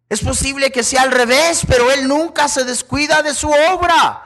Es 0.09 0.21
posible 0.21 0.71
que 0.71 0.83
sea 0.83 1.01
al 1.01 1.11
revés, 1.11 1.63
pero 1.67 1.91
Él 1.91 2.07
nunca 2.07 2.47
se 2.47 2.63
descuida 2.63 3.21
de 3.21 3.33
su 3.33 3.49
obra. 3.49 4.23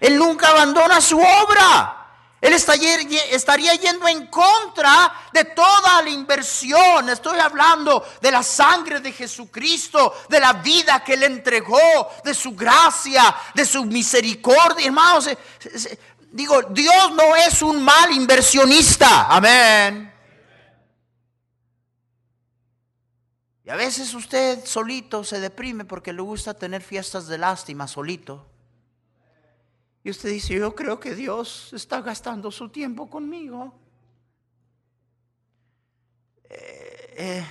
Él 0.00 0.18
nunca 0.18 0.48
abandona 0.48 1.00
su 1.00 1.18
obra. 1.18 2.01
Él 2.42 2.54
estaría 2.54 3.74
yendo 3.74 4.08
en 4.08 4.26
contra 4.26 5.28
de 5.32 5.44
toda 5.44 6.02
la 6.02 6.10
inversión. 6.10 7.08
Estoy 7.08 7.38
hablando 7.38 8.04
de 8.20 8.32
la 8.32 8.42
sangre 8.42 8.98
de 8.98 9.12
Jesucristo, 9.12 10.12
de 10.28 10.40
la 10.40 10.54
vida 10.54 11.04
que 11.04 11.14
Él 11.14 11.22
entregó, 11.22 11.78
de 12.24 12.34
su 12.34 12.56
gracia, 12.56 13.32
de 13.54 13.64
su 13.64 13.84
misericordia. 13.84 14.86
Hermanos, 14.86 15.30
digo, 16.32 16.62
Dios 16.70 17.12
no 17.12 17.36
es 17.36 17.62
un 17.62 17.80
mal 17.80 18.10
inversionista. 18.10 19.28
Amén. 19.28 20.12
Y 23.64 23.70
a 23.70 23.76
veces 23.76 24.12
usted 24.14 24.64
solito 24.66 25.22
se 25.22 25.38
deprime 25.38 25.84
porque 25.84 26.12
le 26.12 26.22
gusta 26.22 26.54
tener 26.54 26.82
fiestas 26.82 27.28
de 27.28 27.38
lástima 27.38 27.86
solito. 27.86 28.51
Y 30.04 30.10
usted 30.10 30.30
dice, 30.30 30.54
yo 30.54 30.74
creo 30.74 30.98
que 30.98 31.14
Dios 31.14 31.72
está 31.72 32.00
gastando 32.00 32.50
su 32.50 32.68
tiempo 32.68 33.08
conmigo. 33.08 33.72
Eh, 36.50 37.14
eh, 37.16 37.46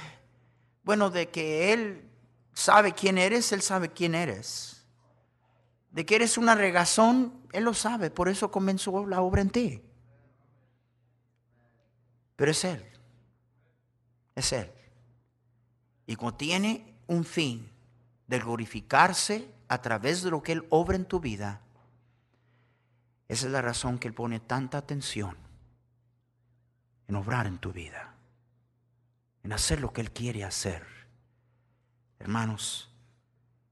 bueno, 0.84 1.10
de 1.10 1.30
que 1.30 1.72
Él 1.72 2.10
sabe 2.54 2.94
quién 2.94 3.18
eres, 3.18 3.52
Él 3.54 3.62
sabe 3.62 3.90
quién 3.90 4.16
eres. 4.16 4.86
De 5.92 6.06
que 6.06 6.16
eres 6.16 6.38
una 6.38 6.56
regazón, 6.56 7.34
Él 7.54 7.64
lo 7.64 7.74
sabe, 7.74 8.10
por 8.10 8.28
eso 8.28 8.52
comenzó 8.52 9.06
la 9.06 9.22
obra 9.22 9.42
en 9.42 9.50
ti. 9.50 9.82
Pero 12.36 12.52
es 12.52 12.64
Él, 12.66 12.86
es 14.36 14.52
Él. 14.52 14.72
Y 16.06 16.16
como 16.18 16.34
tiene 16.34 16.98
un 17.08 17.24
fin 17.24 17.70
de 18.28 18.40
glorificarse 18.40 19.48
a 19.70 19.82
través 19.82 20.22
de 20.22 20.32
lo 20.32 20.44
que 20.44 20.54
Él 20.54 20.66
obra 20.70 20.98
en 20.98 21.06
tu 21.06 21.20
vida, 21.20 21.62
esa 23.32 23.46
es 23.46 23.54
la 23.54 23.62
razón 23.62 23.98
que 23.98 24.10
Él 24.10 24.14
pone 24.14 24.42
tanta 24.42 24.78
atención 24.78 25.38
en 27.08 27.16
obrar 27.16 27.48
en 27.48 27.60
tu 27.60 27.72
vida, 27.72 28.14
en 29.42 29.54
hacer 29.54 29.80
lo 29.80 29.94
que 29.94 30.02
Él 30.02 30.12
quiere 30.12 30.44
hacer. 30.44 30.86
Hermanos, 32.20 32.94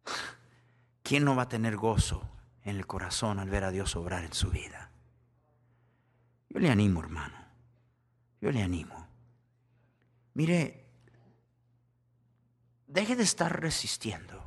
¿quién 1.03 1.25
no 1.25 1.35
va 1.35 1.43
a 1.43 1.49
tener 1.49 1.75
gozo 1.75 2.25
en 2.63 2.77
el 2.77 2.87
corazón 2.87 3.37
al 3.37 3.49
ver 3.49 3.65
a 3.65 3.71
Dios 3.71 3.97
obrar 3.97 4.23
en 4.23 4.31
su 4.31 4.49
vida? 4.49 4.91
Yo 6.47 6.59
le 6.61 6.71
animo, 6.71 7.01
hermano. 7.01 7.35
Yo 8.39 8.53
le 8.53 8.63
animo. 8.63 9.09
Mire, 10.35 10.85
deje 12.87 13.17
de 13.17 13.23
estar 13.23 13.59
resistiendo. 13.59 14.41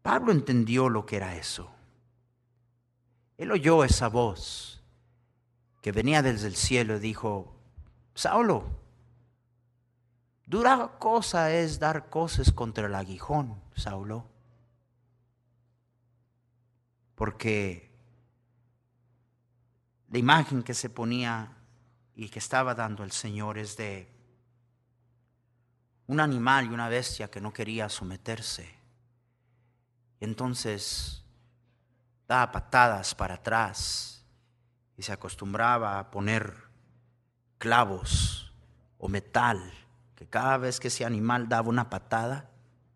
Pablo 0.00 0.32
entendió 0.32 0.88
lo 0.88 1.04
que 1.04 1.16
era 1.16 1.36
eso. 1.36 1.73
Él 3.36 3.50
oyó 3.50 3.84
esa 3.84 4.08
voz 4.08 4.82
que 5.82 5.92
venía 5.92 6.22
desde 6.22 6.46
el 6.46 6.56
cielo 6.56 6.96
y 6.96 7.00
dijo, 7.00 7.54
Saulo, 8.14 8.64
dura 10.46 10.92
cosa 10.98 11.52
es 11.52 11.78
dar 11.78 12.08
cosas 12.08 12.52
contra 12.52 12.86
el 12.86 12.94
aguijón, 12.94 13.60
Saulo. 13.74 14.26
Porque 17.16 17.92
la 20.10 20.18
imagen 20.18 20.62
que 20.62 20.74
se 20.74 20.88
ponía 20.88 21.56
y 22.14 22.28
que 22.28 22.38
estaba 22.38 22.74
dando 22.74 23.02
el 23.02 23.10
Señor 23.10 23.58
es 23.58 23.76
de 23.76 24.08
un 26.06 26.20
animal 26.20 26.66
y 26.66 26.68
una 26.68 26.88
bestia 26.88 27.30
que 27.30 27.40
no 27.40 27.52
quería 27.52 27.88
someterse. 27.88 28.72
Entonces 30.20 31.23
daba 32.26 32.52
patadas 32.52 33.14
para 33.14 33.34
atrás 33.34 34.24
y 34.96 35.02
se 35.02 35.12
acostumbraba 35.12 35.98
a 35.98 36.10
poner 36.10 36.54
clavos 37.58 38.52
o 38.98 39.08
metal, 39.08 39.72
que 40.14 40.26
cada 40.26 40.56
vez 40.58 40.80
que 40.80 40.88
ese 40.88 41.04
animal 41.04 41.48
daba 41.48 41.68
una 41.68 41.90
patada, 41.90 42.50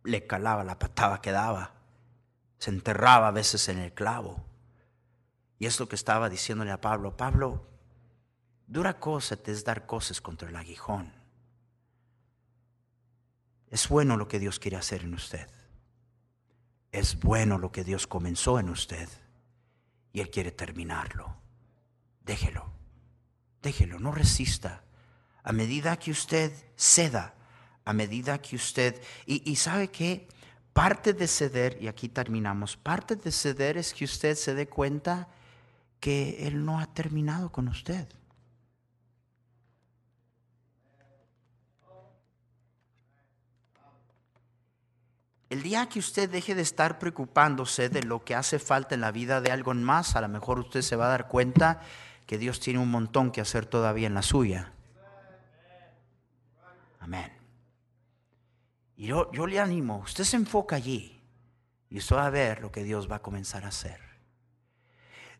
le 0.04 0.26
calaba 0.26 0.64
la 0.64 0.78
patada 0.78 1.20
que 1.20 1.32
daba. 1.32 1.72
Se 2.58 2.70
enterraba 2.70 3.28
a 3.28 3.32
veces 3.32 3.68
en 3.68 3.78
el 3.78 3.92
clavo. 3.92 4.44
Y 5.58 5.66
es 5.66 5.78
lo 5.80 5.88
que 5.88 5.96
estaba 5.96 6.28
diciéndole 6.28 6.70
a 6.70 6.80
Pablo. 6.80 7.16
Pablo, 7.16 7.66
dura 8.66 8.98
cosa 8.98 9.36
te 9.36 9.52
es 9.52 9.64
dar 9.64 9.86
cosas 9.86 10.20
contra 10.20 10.48
el 10.48 10.56
aguijón. 10.56 11.12
Es 13.70 13.88
bueno 13.88 14.16
lo 14.16 14.28
que 14.28 14.38
Dios 14.38 14.58
quiere 14.58 14.76
hacer 14.76 15.02
en 15.02 15.14
usted. 15.14 15.48
Es 16.92 17.18
bueno 17.20 17.58
lo 17.58 17.70
que 17.70 17.84
Dios 17.84 18.06
comenzó 18.06 18.58
en 18.58 18.70
usted 18.70 19.08
y 20.12 20.20
Él 20.20 20.30
quiere 20.30 20.50
terminarlo. 20.50 21.36
Déjelo, 22.24 22.72
déjelo, 23.62 23.98
no 23.98 24.12
resista. 24.12 24.84
A 25.42 25.52
medida 25.52 25.98
que 25.98 26.10
usted 26.10 26.52
ceda, 26.76 27.34
a 27.84 27.92
medida 27.92 28.40
que 28.40 28.56
usted... 28.56 29.00
Y, 29.26 29.56
sabe 29.56 29.88
que 29.88 30.28
parte 30.72 31.12
de 31.12 31.26
ceder, 31.26 31.78
y 31.80 31.88
aquí 31.88 32.08
terminamos, 32.08 32.76
parte 32.76 33.16
de 33.16 33.32
ceder 33.32 33.78
es 33.78 33.94
que 33.94 34.04
usted 34.04 34.34
se 34.34 34.54
dé 34.54 34.68
cuenta 34.68 35.28
que 36.00 36.46
Él 36.46 36.64
no 36.64 36.80
ha 36.80 36.86
terminado 36.92 37.50
con 37.50 37.68
usted. 37.68 38.06
El 45.50 45.62
día 45.62 45.88
que 45.88 45.98
usted 45.98 46.28
deje 46.28 46.54
de 46.54 46.60
estar 46.60 46.98
preocupándose 46.98 47.88
de 47.88 48.02
lo 48.02 48.22
que 48.22 48.34
hace 48.34 48.58
falta 48.58 48.94
en 48.94 49.00
la 49.00 49.10
vida 49.12 49.40
de 49.40 49.50
algo 49.50 49.72
más, 49.72 50.14
a 50.14 50.20
lo 50.20 50.28
mejor 50.28 50.58
usted 50.58 50.82
se 50.82 50.94
va 50.94 51.06
a 51.06 51.10
dar 51.10 51.28
cuenta 51.28 51.80
que 52.26 52.36
Dios 52.36 52.60
tiene 52.60 52.80
un 52.80 52.90
montón 52.90 53.30
que 53.30 53.40
hacer 53.40 53.64
todavía 53.64 54.06
en 54.06 54.14
la 54.14 54.20
suya. 54.20 54.72
Amén. 57.00 57.32
Y 58.96 59.06
yo, 59.06 59.32
yo 59.32 59.46
le 59.46 59.58
animo, 59.58 59.98
usted 60.04 60.24
se 60.24 60.36
enfoca 60.36 60.76
allí 60.76 61.18
y 61.88 61.96
usted 61.96 62.16
va 62.16 62.26
a 62.26 62.30
ver 62.30 62.60
lo 62.60 62.70
que 62.70 62.82
Dios 62.82 63.10
va 63.10 63.16
a 63.16 63.22
comenzar 63.22 63.64
a 63.64 63.68
hacer. 63.68 64.00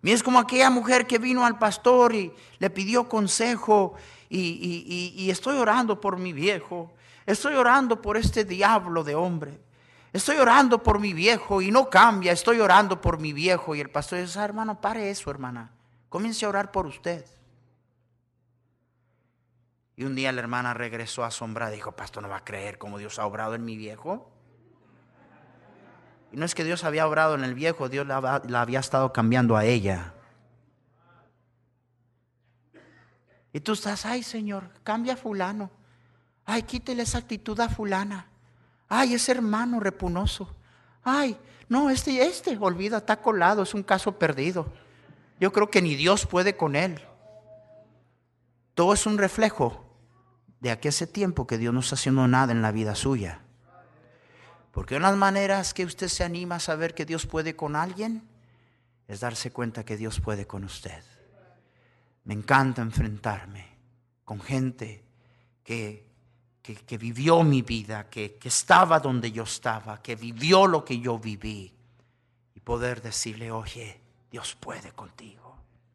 Y 0.03 0.13
es 0.13 0.23
como 0.23 0.39
aquella 0.39 0.71
mujer 0.71 1.07
que 1.07 1.19
vino 1.19 1.45
al 1.45 1.59
pastor 1.59 2.15
y 2.15 2.33
le 2.59 2.71
pidió 2.71 3.09
consejo 3.11 3.95
y, 4.31 5.13
y 5.15 5.31
estoy 5.31 5.59
orando 5.59 6.01
por 6.01 6.17
mi 6.17 6.33
viejo, 6.33 6.95
estoy 7.27 7.57
orando 7.57 8.01
por 8.01 8.17
este 8.17 8.45
diablo 8.45 9.05
de 9.05 9.15
hombre. 9.15 9.68
Estoy 10.13 10.37
orando 10.37 10.83
por 10.83 10.99
mi 10.99 11.13
viejo 11.13 11.61
y 11.61 11.71
no 11.71 11.91
cambia, 11.91 12.33
estoy 12.33 12.61
orando 12.61 13.01
por 13.01 13.19
mi 13.21 13.33
viejo. 13.33 13.75
Y 13.75 13.81
el 13.81 13.91
pastor 13.91 14.21
dice, 14.21 14.39
ah, 14.39 14.45
hermano, 14.45 14.81
pare 14.81 15.11
eso, 15.11 15.31
hermana. 15.31 15.71
Comience 16.09 16.47
a 16.47 16.49
orar 16.49 16.73
por 16.73 16.87
usted. 16.87 17.25
Y 19.97 20.05
un 20.05 20.15
día 20.15 20.33
la 20.33 20.41
hermana 20.41 20.75
regresó 20.75 21.25
asombrada 21.25 21.73
y 21.73 21.77
dijo, 21.77 21.93
pastor, 21.93 22.23
no 22.23 22.29
va 22.29 22.39
a 22.39 22.45
creer 22.45 22.79
cómo 22.79 22.99
Dios 22.99 23.19
ha 23.19 23.27
obrado 23.27 23.55
en 23.55 23.65
mi 23.65 23.77
viejo. 23.77 24.31
Y 26.33 26.37
no 26.37 26.45
es 26.45 26.55
que 26.55 26.65
Dios 26.65 26.85
había 26.85 27.07
obrado 27.07 27.35
en 27.35 27.45
el 27.45 27.55
viejo, 27.55 27.89
Dios 27.89 28.07
la, 28.07 28.43
la 28.47 28.61
había 28.61 28.81
estado 28.81 29.13
cambiando 29.13 29.57
a 29.57 29.65
ella. 29.65 30.15
Y 33.53 33.61
tú 33.61 33.73
estás, 33.73 34.07
ay 34.07 34.23
Señor, 34.23 34.71
cambia 34.85 35.15
a 35.15 35.17
fulano. 35.17 35.71
Ay, 36.45 36.63
quítele 36.63 37.03
esa 37.03 37.19
actitud 37.19 37.59
a 37.61 37.69
fulana. 37.69 38.27
Ay, 38.89 39.15
ese 39.15 39.33
hermano 39.33 39.81
repunoso. 39.81 40.49
Ay, 41.03 41.37
no, 41.69 41.91
este, 41.91 42.23
este, 42.23 42.57
olvida, 42.59 42.99
está 42.99 43.21
colado, 43.21 43.63
es 43.63 43.75
un 43.75 43.83
caso 43.83 44.19
perdido. 44.19 44.67
Yo 45.39 45.53
creo 45.53 45.71
que 45.71 45.83
ni 45.83 45.95
Dios 45.95 46.27
puede 46.27 46.57
con 46.57 46.75
él. 46.75 47.01
Todo 48.75 48.95
es 48.95 49.07
un 49.07 49.19
reflejo 49.19 49.85
de 50.61 50.71
aquí 50.71 50.89
ese 50.89 51.07
tiempo 51.07 51.47
que 51.47 51.59
Dios 51.59 51.75
no 51.75 51.81
está 51.81 51.95
haciendo 51.95 52.27
nada 52.27 52.53
en 52.53 52.63
la 52.63 52.73
vida 52.73 52.95
suya. 52.95 53.43
Porque 54.73 54.97
una 54.97 55.09
de 55.09 55.13
las 55.13 55.19
maneras 55.19 55.75
que 55.75 55.85
usted 55.85 56.09
se 56.09 56.25
anima 56.25 56.57
a 56.57 56.61
saber 56.61 56.95
que 56.95 57.05
Dios 57.05 57.27
puede 57.27 57.57
con 57.57 57.77
alguien 57.77 58.23
es 59.07 59.21
darse 59.21 59.51
cuenta 59.51 59.85
que 59.85 59.97
Dios 59.97 60.21
puede 60.21 60.47
con 60.47 60.65
usted. 60.65 61.03
Me 62.25 62.35
encanta 62.35 62.83
enfrentarme 62.83 63.67
con 64.25 64.41
gente 64.41 65.05
que 65.65 66.08
que, 66.63 66.99
vivió 66.99 67.43
mi 67.43 67.63
vida, 67.63 68.09
que, 68.09 68.37
que 68.37 68.49
estaba 68.49 69.01
donde 69.01 69.33
yo 69.33 69.45
estaba, 69.45 70.03
que 70.03 70.17
vivió 70.17 70.67
lo 70.67 70.85
que 70.85 71.01
yo 71.01 71.19
viví. 71.19 71.73
Y 72.55 72.61
poder 72.61 73.01
decirle, 73.01 73.51
oye, 73.51 74.01
Dios 74.31 74.57
puede 74.61 74.93
contigo. 74.93 75.49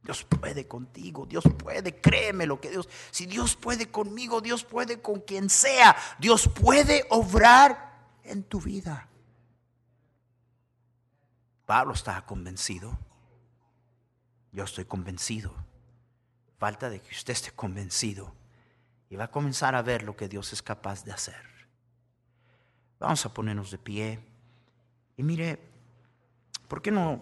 Dios 0.03 0.25
puede 0.25 0.67
contigo, 0.67 1.25
Dios 1.25 1.45
puede, 1.57 2.01
créeme 2.01 2.45
lo 2.45 2.59
que 2.59 2.69
Dios, 2.69 2.89
si 3.09 3.25
Dios 3.25 3.55
puede 3.55 3.89
conmigo, 3.89 4.41
Dios 4.41 4.65
puede 4.65 5.01
con 5.01 5.21
quien 5.21 5.49
sea, 5.49 5.95
Dios 6.19 6.49
puede 6.49 7.05
obrar 7.09 8.09
en 8.25 8.43
tu 8.43 8.59
vida. 8.59 9.07
Pablo 11.65 11.93
estaba 11.93 12.25
convencido, 12.25 12.99
yo 14.51 14.65
estoy 14.65 14.83
convencido, 14.83 15.55
falta 16.57 16.89
de 16.89 16.99
que 16.99 17.15
usted 17.15 17.31
esté 17.31 17.51
convencido 17.51 18.35
y 19.13 19.15
va 19.15 19.25
a 19.25 19.31
comenzar 19.31 19.75
a 19.75 19.83
ver 19.83 20.01
lo 20.01 20.15
que 20.15 20.27
Dios 20.27 20.53
es 20.53 20.63
capaz 20.63 21.05
de 21.05 21.11
hacer. 21.11 21.45
Vamos 22.99 23.23
a 23.27 23.31
ponernos 23.31 23.69
de 23.69 23.77
pie. 23.77 24.19
Y 25.15 25.21
mire, 25.21 25.59
¿por 26.67 26.81
qué 26.81 26.89
no 26.89 27.21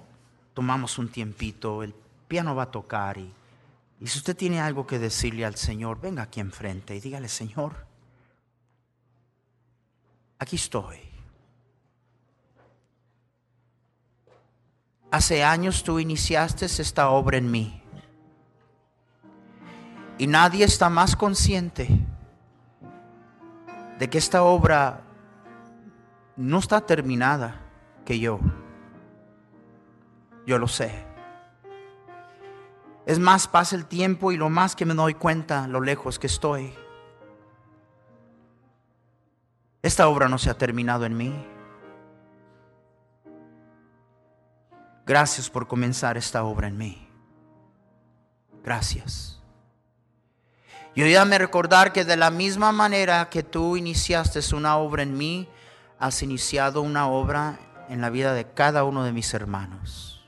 tomamos 0.53 0.97
un 0.97 1.09
tiempito? 1.09 1.83
El 1.83 1.93
piano 2.29 2.55
va 2.55 2.63
a 2.63 2.71
tocar 2.71 3.17
y, 3.17 3.33
y 3.99 4.07
si 4.07 4.19
usted 4.19 4.37
tiene 4.37 4.61
algo 4.61 4.87
que 4.87 4.99
decirle 4.99 5.43
al 5.43 5.57
Señor, 5.57 5.99
venga 5.99 6.23
aquí 6.23 6.39
enfrente 6.39 6.95
y 6.95 7.01
dígale, 7.01 7.27
Señor, 7.27 7.85
aquí 10.39 10.55
estoy. 10.55 10.97
Hace 15.11 15.43
años 15.43 15.83
tú 15.83 15.99
iniciaste 15.99 16.67
esta 16.67 17.09
obra 17.09 17.37
en 17.37 17.51
mí. 17.51 17.80
Y 20.17 20.27
nadie 20.27 20.65
está 20.65 20.89
más 20.89 21.15
consciente 21.15 21.87
de 23.97 24.09
que 24.09 24.17
esta 24.17 24.43
obra 24.43 25.01
no 26.35 26.59
está 26.59 26.81
terminada 26.81 27.61
que 28.05 28.19
yo. 28.19 28.39
Yo 30.45 30.57
lo 30.57 30.67
sé. 30.67 31.05
Es 33.05 33.19
más, 33.19 33.47
pasa 33.47 33.75
el 33.75 33.85
tiempo 33.85 34.31
y 34.31 34.37
lo 34.37 34.49
más 34.49 34.75
que 34.75 34.85
me 34.85 34.93
doy 34.93 35.13
cuenta 35.15 35.67
lo 35.67 35.81
lejos 35.81 36.19
que 36.19 36.27
estoy. 36.27 36.73
Esta 39.81 40.07
obra 40.07 40.29
no 40.29 40.37
se 40.37 40.49
ha 40.49 40.57
terminado 40.57 41.05
en 41.05 41.17
mí. 41.17 41.47
Gracias 45.05 45.49
por 45.49 45.67
comenzar 45.67 46.17
esta 46.17 46.43
obra 46.43 46.67
en 46.67 46.77
mí. 46.77 47.07
Gracias. 48.63 49.40
Y 50.93 51.03
ayúdame 51.03 51.37
recordar 51.37 51.93
que 51.93 52.03
de 52.03 52.17
la 52.17 52.31
misma 52.31 52.71
manera 52.71 53.29
que 53.29 53.43
tú 53.43 53.77
iniciaste 53.77 54.39
una 54.53 54.77
obra 54.77 55.03
en 55.03 55.17
mí, 55.17 55.47
has 55.99 56.21
iniciado 56.21 56.81
una 56.81 57.07
obra 57.07 57.59
en 57.87 58.01
la 58.01 58.09
vida 58.09 58.33
de 58.33 58.45
cada 58.45 58.83
uno 58.83 59.03
de 59.03 59.13
mis 59.13 59.33
hermanos. 59.33 60.25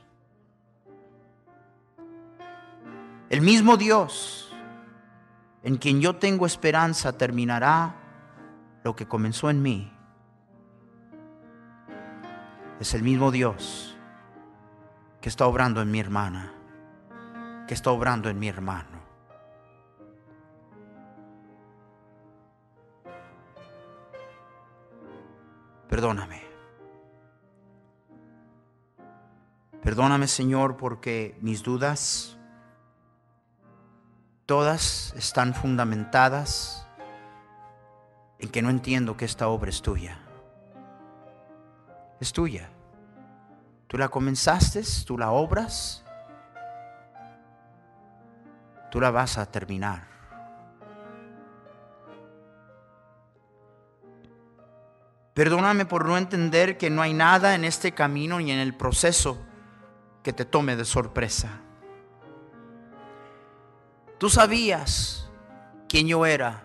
El 3.28 3.40
mismo 3.40 3.76
Dios 3.76 4.44
en 5.64 5.78
quien 5.78 6.00
yo 6.00 6.16
tengo 6.16 6.46
esperanza 6.46 7.16
terminará 7.16 7.96
lo 8.84 8.94
que 8.94 9.08
comenzó 9.08 9.48
en 9.48 9.62
mí. 9.62 9.90
Es 12.80 12.92
el 12.92 13.02
mismo 13.02 13.30
Dios 13.30 13.96
que 15.22 15.30
está 15.30 15.46
obrando 15.46 15.80
en 15.80 15.90
mi 15.90 16.00
hermana, 16.00 16.52
que 17.66 17.72
está 17.72 17.90
obrando 17.90 18.28
en 18.28 18.38
mi 18.38 18.48
hermano. 18.48 18.93
Perdóname. 25.94 26.42
Perdóname, 29.80 30.26
Señor, 30.26 30.76
porque 30.76 31.38
mis 31.40 31.62
dudas 31.62 32.36
todas 34.44 35.14
están 35.16 35.54
fundamentadas 35.54 36.88
en 38.40 38.48
que 38.48 38.60
no 38.60 38.70
entiendo 38.70 39.16
que 39.16 39.24
esta 39.24 39.46
obra 39.46 39.70
es 39.70 39.82
tuya. 39.82 40.18
Es 42.18 42.32
tuya. 42.32 42.70
Tú 43.86 43.96
la 43.96 44.08
comenzaste, 44.08 44.82
tú 45.06 45.16
la 45.16 45.30
obras, 45.30 46.04
tú 48.90 49.00
la 49.00 49.12
vas 49.12 49.38
a 49.38 49.46
terminar. 49.46 50.13
Perdóname 55.34 55.84
por 55.84 56.06
no 56.06 56.16
entender 56.16 56.78
que 56.78 56.90
no 56.90 57.02
hay 57.02 57.12
nada 57.12 57.56
en 57.56 57.64
este 57.64 57.92
camino 57.92 58.38
ni 58.38 58.52
en 58.52 58.60
el 58.60 58.74
proceso 58.74 59.44
que 60.22 60.32
te 60.32 60.44
tome 60.44 60.76
de 60.76 60.84
sorpresa. 60.84 61.60
Tú 64.18 64.30
sabías 64.30 65.28
quién 65.88 66.06
yo 66.06 66.24
era. 66.24 66.64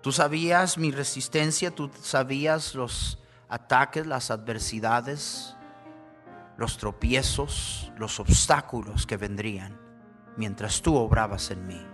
Tú 0.00 0.10
sabías 0.10 0.78
mi 0.78 0.90
resistencia, 0.90 1.70
tú 1.70 1.90
sabías 2.00 2.74
los 2.74 3.22
ataques, 3.50 4.06
las 4.06 4.30
adversidades, 4.30 5.54
los 6.56 6.78
tropiezos, 6.78 7.92
los 7.98 8.18
obstáculos 8.18 9.06
que 9.06 9.18
vendrían 9.18 9.78
mientras 10.38 10.80
tú 10.80 10.96
obrabas 10.96 11.50
en 11.50 11.66
mí. 11.66 11.86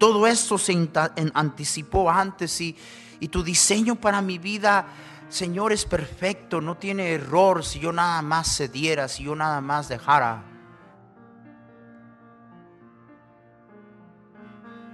Todo 0.00 0.26
esto 0.26 0.56
se 0.56 0.90
anticipó 1.34 2.10
antes 2.10 2.58
y, 2.62 2.74
y 3.20 3.28
tu 3.28 3.42
diseño 3.44 3.96
para 3.96 4.22
mi 4.22 4.38
vida, 4.38 4.86
Señor, 5.28 5.72
es 5.72 5.84
perfecto, 5.84 6.62
no 6.62 6.78
tiene 6.78 7.12
error 7.12 7.62
si 7.62 7.80
yo 7.80 7.92
nada 7.92 8.22
más 8.22 8.56
cediera, 8.56 9.08
si 9.08 9.24
yo 9.24 9.36
nada 9.36 9.60
más 9.60 9.88
dejara. 9.88 10.42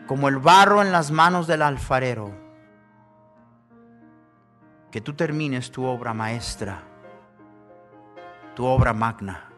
Como 0.08 0.28
el 0.28 0.38
barro 0.38 0.82
en 0.82 0.90
las 0.90 1.12
manos 1.12 1.46
del 1.46 1.62
alfarero. 1.62 2.44
que 4.90 5.02
tú 5.02 5.12
termines 5.12 5.70
tu 5.70 5.84
obra 5.84 6.14
maestra, 6.14 6.82
tu 8.54 8.64
obra 8.64 8.94
magna, 8.94 9.50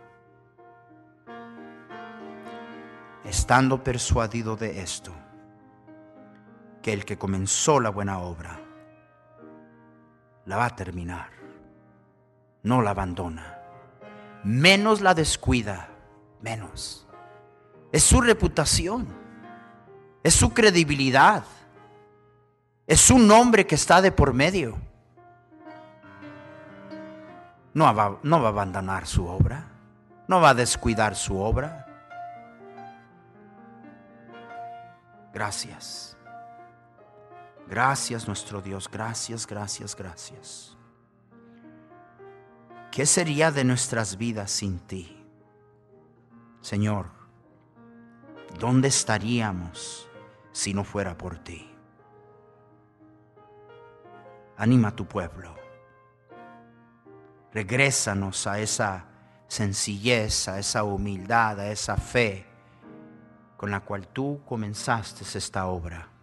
estando 3.24 3.84
persuadido 3.84 4.56
de 4.56 4.80
esto, 4.80 5.12
el 6.92 7.04
que 7.04 7.18
comenzó 7.18 7.80
la 7.80 7.90
buena 7.90 8.18
obra, 8.18 8.60
la 10.46 10.56
va 10.56 10.66
a 10.66 10.76
terminar, 10.76 11.30
no 12.62 12.82
la 12.82 12.90
abandona, 12.90 13.58
menos 14.44 15.00
la 15.00 15.14
descuida, 15.14 15.88
menos. 16.40 17.06
Es 17.92 18.02
su 18.02 18.20
reputación, 18.20 19.06
es 20.22 20.34
su 20.34 20.52
credibilidad, 20.52 21.44
es 22.86 23.00
su 23.00 23.18
nombre 23.18 23.66
que 23.66 23.74
está 23.74 24.00
de 24.00 24.12
por 24.12 24.32
medio. 24.32 24.76
No 27.74 27.94
va, 27.94 28.18
no 28.22 28.40
va 28.40 28.48
a 28.48 28.50
abandonar 28.50 29.06
su 29.06 29.26
obra, 29.26 29.68
no 30.26 30.40
va 30.40 30.50
a 30.50 30.54
descuidar 30.54 31.14
su 31.14 31.38
obra. 31.38 31.86
Gracias. 35.32 36.07
Gracias 37.68 38.26
nuestro 38.26 38.62
Dios, 38.62 38.88
gracias, 38.90 39.46
gracias, 39.46 39.94
gracias. 39.94 40.76
¿Qué 42.90 43.04
sería 43.04 43.52
de 43.52 43.62
nuestras 43.62 44.16
vidas 44.16 44.50
sin 44.50 44.78
ti? 44.80 45.22
Señor, 46.62 47.10
¿dónde 48.58 48.88
estaríamos 48.88 50.08
si 50.50 50.72
no 50.72 50.82
fuera 50.82 51.16
por 51.16 51.38
ti? 51.38 51.70
Anima 54.56 54.88
a 54.88 54.96
tu 54.96 55.06
pueblo. 55.06 55.54
Regrésanos 57.52 58.46
a 58.46 58.58
esa 58.58 59.04
sencillez, 59.46 60.48
a 60.48 60.58
esa 60.58 60.84
humildad, 60.84 61.60
a 61.60 61.70
esa 61.70 61.96
fe 61.96 62.46
con 63.58 63.70
la 63.70 63.80
cual 63.80 64.08
tú 64.08 64.40
comenzaste 64.46 65.24
esta 65.36 65.66
obra. 65.66 66.17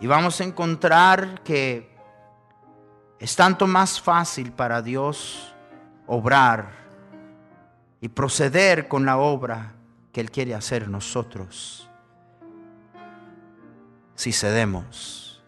Y 0.00 0.06
vamos 0.06 0.40
a 0.40 0.44
encontrar 0.44 1.42
que 1.42 1.90
es 3.18 3.34
tanto 3.34 3.66
más 3.66 4.00
fácil 4.00 4.52
para 4.52 4.80
Dios 4.80 5.54
obrar 6.06 6.70
y 8.00 8.08
proceder 8.08 8.86
con 8.86 9.04
la 9.04 9.18
obra 9.18 9.74
que 10.12 10.20
Él 10.20 10.30
quiere 10.30 10.54
hacer 10.54 10.88
nosotros. 10.88 11.88
Si 14.14 14.32
cedemos, 14.32 15.42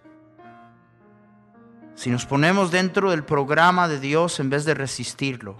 si 1.94 2.10
nos 2.10 2.26
ponemos 2.26 2.70
dentro 2.70 3.10
del 3.10 3.24
programa 3.24 3.86
de 3.86 4.00
Dios 4.00 4.40
en 4.40 4.50
vez 4.50 4.64
de 4.64 4.74
resistirlo. 4.74 5.56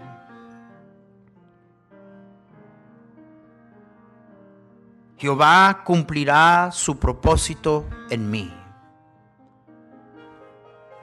Jehová 5.17 5.83
cumplirá 5.83 6.71
su 6.71 6.97
propósito 6.97 7.87
en 8.09 8.31
mí. 8.31 8.60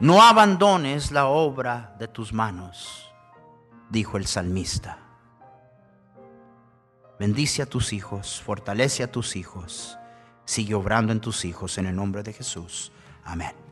No 0.01 0.23
abandones 0.23 1.11
la 1.11 1.27
obra 1.27 1.97
de 1.99 2.07
tus 2.07 2.33
manos, 2.33 3.13
dijo 3.91 4.17
el 4.17 4.27
salmista. 4.27 4.99
Bendice 7.19 7.63
a 7.63 7.67
tus 7.67 7.93
hijos, 7.93 8.41
fortalece 8.41 9.03
a 9.03 9.11
tus 9.11 9.35
hijos, 9.35 9.99
sigue 10.45 10.75
obrando 10.75 11.13
en 11.13 11.21
tus 11.21 11.45
hijos 11.45 11.79
en 11.79 11.87
el 11.87 11.97
nombre 11.97 12.23
de 12.23 12.33
Jesús. 12.33 12.93
Amén. 13.25 13.68